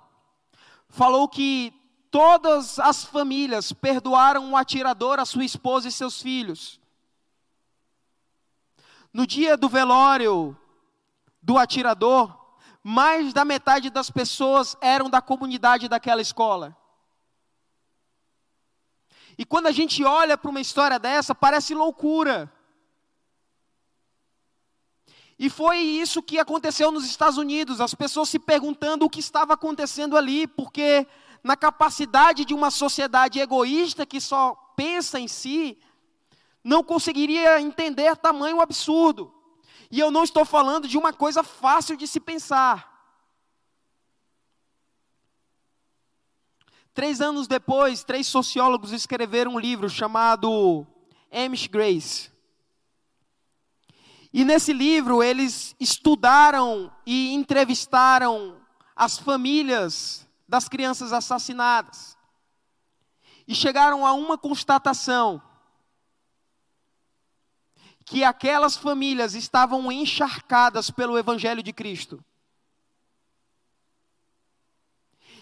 falou 0.88 1.28
que 1.28 1.72
todas 2.10 2.78
as 2.78 3.04
famílias 3.04 3.72
perdoaram 3.72 4.52
o 4.52 4.56
atirador, 4.56 5.18
a 5.18 5.24
sua 5.24 5.44
esposa 5.44 5.88
e 5.88 5.92
seus 5.92 6.20
filhos. 6.20 6.80
No 9.12 9.26
dia 9.26 9.56
do 9.56 9.68
velório 9.68 10.56
do 11.42 11.56
atirador, 11.58 12.36
mais 12.82 13.32
da 13.32 13.44
metade 13.44 13.90
das 13.90 14.10
pessoas 14.10 14.76
eram 14.80 15.08
da 15.10 15.20
comunidade 15.20 15.88
daquela 15.88 16.20
escola. 16.20 16.76
E 19.40 19.44
quando 19.46 19.68
a 19.68 19.72
gente 19.72 20.04
olha 20.04 20.36
para 20.36 20.50
uma 20.50 20.60
história 20.60 20.98
dessa, 20.98 21.34
parece 21.34 21.74
loucura. 21.74 22.52
E 25.38 25.48
foi 25.48 25.78
isso 25.78 26.22
que 26.22 26.38
aconteceu 26.38 26.92
nos 26.92 27.06
Estados 27.06 27.38
Unidos, 27.38 27.80
as 27.80 27.94
pessoas 27.94 28.28
se 28.28 28.38
perguntando 28.38 29.06
o 29.06 29.08
que 29.08 29.18
estava 29.18 29.54
acontecendo 29.54 30.14
ali, 30.14 30.46
porque 30.46 31.06
na 31.42 31.56
capacidade 31.56 32.44
de 32.44 32.52
uma 32.52 32.70
sociedade 32.70 33.40
egoísta 33.40 34.04
que 34.04 34.20
só 34.20 34.54
pensa 34.76 35.18
em 35.18 35.26
si, 35.26 35.78
não 36.62 36.84
conseguiria 36.84 37.62
entender 37.62 38.18
tamanho 38.18 38.60
absurdo. 38.60 39.32
E 39.90 39.98
eu 39.98 40.10
não 40.10 40.22
estou 40.22 40.44
falando 40.44 40.86
de 40.86 40.98
uma 40.98 41.14
coisa 41.14 41.42
fácil 41.42 41.96
de 41.96 42.06
se 42.06 42.20
pensar. 42.20 42.99
Três 47.00 47.22
anos 47.22 47.46
depois, 47.46 48.04
três 48.04 48.26
sociólogos 48.26 48.92
escreveram 48.92 49.54
um 49.54 49.58
livro 49.58 49.88
chamado 49.88 50.86
Amish 51.32 51.66
Grace. 51.66 52.30
E 54.30 54.44
nesse 54.44 54.74
livro 54.74 55.22
eles 55.22 55.74
estudaram 55.80 56.92
e 57.06 57.32
entrevistaram 57.32 58.60
as 58.94 59.16
famílias 59.16 60.28
das 60.46 60.68
crianças 60.68 61.10
assassinadas. 61.10 62.18
E 63.48 63.54
chegaram 63.54 64.04
a 64.04 64.12
uma 64.12 64.36
constatação: 64.36 65.40
que 68.04 68.22
aquelas 68.24 68.76
famílias 68.76 69.32
estavam 69.32 69.90
encharcadas 69.90 70.90
pelo 70.90 71.16
Evangelho 71.16 71.62
de 71.62 71.72
Cristo. 71.72 72.22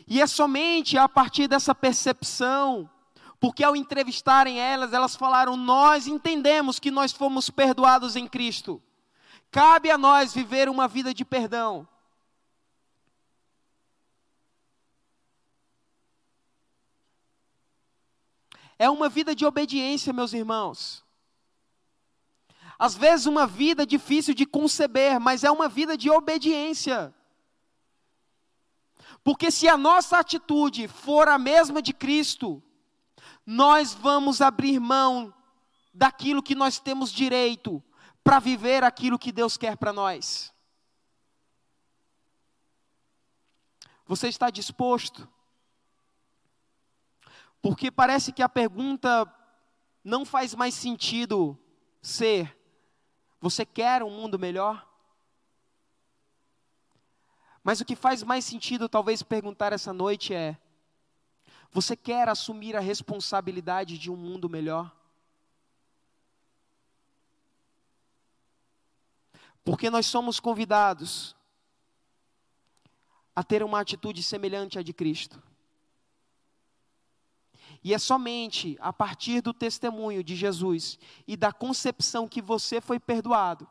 E 0.09 0.23
é 0.23 0.27
somente 0.27 0.97
a 0.97 1.07
partir 1.07 1.47
dessa 1.47 1.75
percepção, 1.75 2.89
porque 3.39 3.63
ao 3.63 3.77
entrevistarem 3.77 4.59
elas, 4.59 4.93
elas 4.95 5.15
falaram: 5.15 5.55
Nós 5.55 6.07
entendemos 6.07 6.79
que 6.79 6.91
nós 6.91 7.13
fomos 7.13 7.51
perdoados 7.51 8.17
em 8.17 8.27
Cristo. 8.27 8.83
Cabe 9.51 9.91
a 9.91 9.99
nós 9.99 10.33
viver 10.33 10.69
uma 10.69 10.89
vida 10.89 11.13
de 11.13 11.25
perdão. 11.25 11.87
É 18.79 18.89
uma 18.89 19.09
vida 19.09 19.35
de 19.35 19.45
obediência, 19.45 20.13
meus 20.13 20.33
irmãos. 20.33 21.05
Às 22.79 22.95
vezes, 22.95 23.27
uma 23.27 23.47
vida 23.47 23.85
difícil 23.85 24.33
de 24.33 24.47
conceber, 24.47 25.19
mas 25.19 25.43
é 25.43 25.51
uma 25.51 25.69
vida 25.69 25.97
de 25.99 26.09
obediência. 26.09 27.13
Porque 29.29 29.51
se 29.51 29.69
a 29.69 29.77
nossa 29.77 30.19
atitude 30.19 30.89
for 30.89 31.29
a 31.29 31.37
mesma 31.37 31.83
de 31.83 31.93
Cristo, 31.93 32.63
nós 33.45 33.93
vamos 33.93 34.41
abrir 34.41 34.81
mão 34.81 35.35
daquilo 35.93 36.43
que 36.43 36.55
nós 36.55 36.81
temos 36.81 37.13
direito 37.13 37.85
para 38.25 38.39
viver 38.39 38.83
aquilo 38.83 39.19
que 39.19 39.31
Deus 39.31 39.59
quer 39.59 39.77
para 39.77 39.93
nós. 39.93 40.51
Você 44.07 44.29
está 44.29 44.49
disposto? 44.49 45.29
Porque 47.61 47.91
parece 47.91 48.33
que 48.33 48.43
a 48.43 48.49
pergunta 48.49 49.31
não 50.03 50.25
faz 50.25 50.55
mais 50.55 50.73
sentido 50.73 51.55
ser: 52.01 52.59
você 53.39 53.67
quer 53.67 54.03
um 54.03 54.11
mundo 54.11 54.39
melhor? 54.39 54.88
Mas 57.69 57.83
o 57.83 57.85
que 57.85 57.95
faz 57.95 58.23
mais 58.23 58.47
sentido, 58.47 58.89
talvez, 58.89 59.23
perguntar 59.23 59.75
essa 59.75 59.93
noite 59.93 60.33
é: 60.33 60.57
você 61.71 61.95
quer 61.95 62.27
assumir 62.27 62.75
a 62.75 62.81
responsabilidade 62.81 63.99
de 63.99 64.11
um 64.11 64.17
mundo 64.17 64.49
melhor? 64.49 64.91
Porque 69.63 69.91
nós 69.91 70.07
somos 70.07 70.41
convidados 70.41 71.37
a 73.37 73.45
ter 73.45 73.63
uma 73.63 73.81
atitude 73.81 74.23
semelhante 74.23 74.79
à 74.79 74.83
de 74.83 74.95
Cristo. 74.95 75.43
E 77.85 77.93
é 77.93 77.99
somente 77.99 78.79
a 78.81 78.95
partir 78.95 79.43
do 79.43 79.53
testemunho 79.53 80.25
de 80.25 80.35
Jesus 80.35 80.99
e 81.27 81.37
da 81.37 81.53
concepção 81.53 82.27
que 82.27 82.41
você 82.41 82.81
foi 82.81 82.99
perdoado, 82.99 83.69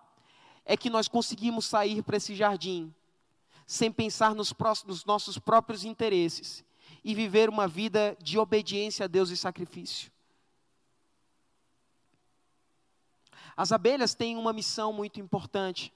é 0.63 0.77
que 0.77 0.87
nós 0.87 1.07
conseguimos 1.07 1.65
sair 1.65 2.03
para 2.03 2.17
esse 2.17 2.35
jardim, 2.35 2.93
sem 3.67 3.91
pensar 3.91 4.33
nos, 4.33 4.55
nos 4.85 5.03
nossos 5.03 5.37
próprios 5.37 5.83
interesses 5.83 6.63
e 7.03 7.13
viver 7.13 7.49
uma 7.49 7.67
vida 7.67 8.17
de 8.21 8.39
obediência 8.39 9.03
a 9.03 9.07
Deus 9.07 9.29
e 9.29 9.35
sacrifício. 9.35 10.09
As 13.57 13.73
abelhas 13.73 14.15
têm 14.15 14.37
uma 14.37 14.53
missão 14.53 14.93
muito 14.93 15.19
importante 15.19 15.93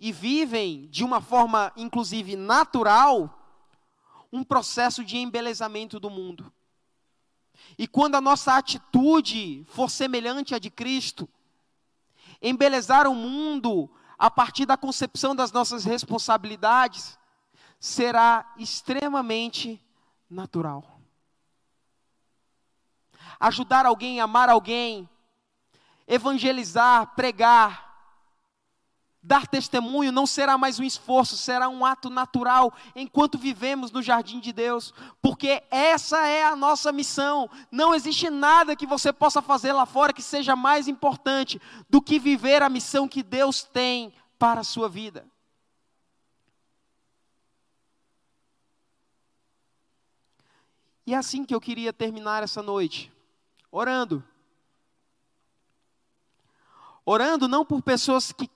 e 0.00 0.10
vivem 0.12 0.88
de 0.88 1.04
uma 1.04 1.20
forma, 1.20 1.70
inclusive 1.76 2.36
natural, 2.36 3.38
um 4.32 4.42
processo 4.42 5.04
de 5.04 5.18
embelezamento 5.18 6.00
do 6.00 6.08
mundo. 6.08 6.50
E 7.76 7.86
quando 7.86 8.14
a 8.14 8.20
nossa 8.20 8.56
atitude 8.56 9.64
for 9.66 9.90
semelhante 9.90 10.54
à 10.54 10.58
de 10.58 10.70
Cristo, 10.70 11.28
embelezar 12.40 13.06
o 13.06 13.14
mundo 13.14 13.90
a 14.18 14.30
partir 14.30 14.66
da 14.66 14.76
concepção 14.76 15.34
das 15.34 15.52
nossas 15.52 15.84
responsabilidades, 15.84 17.18
será 17.78 18.52
extremamente 18.56 19.82
natural. 20.28 21.00
Ajudar 23.38 23.84
alguém, 23.84 24.20
amar 24.20 24.48
alguém, 24.48 25.08
evangelizar, 26.06 27.14
pregar, 27.14 27.93
Dar 29.26 29.46
testemunho 29.46 30.12
não 30.12 30.26
será 30.26 30.58
mais 30.58 30.78
um 30.78 30.82
esforço, 30.84 31.34
será 31.34 31.66
um 31.66 31.82
ato 31.82 32.10
natural 32.10 32.70
enquanto 32.94 33.38
vivemos 33.38 33.90
no 33.90 34.02
jardim 34.02 34.38
de 34.38 34.52
Deus, 34.52 34.92
porque 35.22 35.62
essa 35.70 36.26
é 36.26 36.44
a 36.44 36.54
nossa 36.54 36.92
missão. 36.92 37.48
Não 37.72 37.94
existe 37.94 38.28
nada 38.28 38.76
que 38.76 38.86
você 38.86 39.14
possa 39.14 39.40
fazer 39.40 39.72
lá 39.72 39.86
fora 39.86 40.12
que 40.12 40.20
seja 40.20 40.54
mais 40.54 40.88
importante 40.88 41.58
do 41.88 42.02
que 42.02 42.18
viver 42.18 42.62
a 42.62 42.68
missão 42.68 43.08
que 43.08 43.22
Deus 43.22 43.62
tem 43.62 44.12
para 44.38 44.60
a 44.60 44.64
sua 44.64 44.90
vida. 44.90 45.26
E 51.06 51.14
é 51.14 51.16
assim 51.16 51.46
que 51.46 51.54
eu 51.54 51.60
queria 51.62 51.94
terminar 51.94 52.42
essa 52.42 52.62
noite, 52.62 53.10
orando. 53.72 54.22
Orando 57.06 57.48
não 57.48 57.64
por 57.64 57.80
pessoas 57.80 58.30
que 58.30 58.50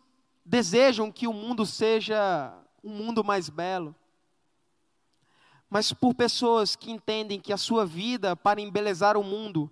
desejam 0.49 1.12
que 1.12 1.26
o 1.28 1.32
mundo 1.32 1.66
seja 1.66 2.59
um 2.82 2.88
mundo 2.88 3.22
mais 3.22 3.51
belo, 3.51 3.94
mas 5.68 5.92
por 5.92 6.14
pessoas 6.14 6.74
que 6.74 6.90
entendem 6.90 7.38
que 7.38 7.53
a 7.53 7.59
sua 7.59 7.84
vida, 7.84 8.34
para 8.34 8.59
embelezar 8.59 9.18
o 9.18 9.22
mundo, 9.22 9.70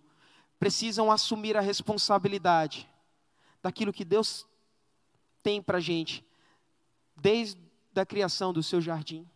precisam 0.59 1.11
assumir 1.11 1.57
a 1.57 1.62
responsabilidade 1.62 2.87
daquilo 3.62 3.93
que 3.93 4.05
Deus 4.05 4.47
tem 5.43 5.62
para 5.62 5.79
a 5.79 5.81
gente, 5.81 6.22
desde 7.16 7.59
a 7.95 8.05
criação 8.05 8.53
do 8.53 8.62
seu 8.62 8.79
jardim. 8.79 9.27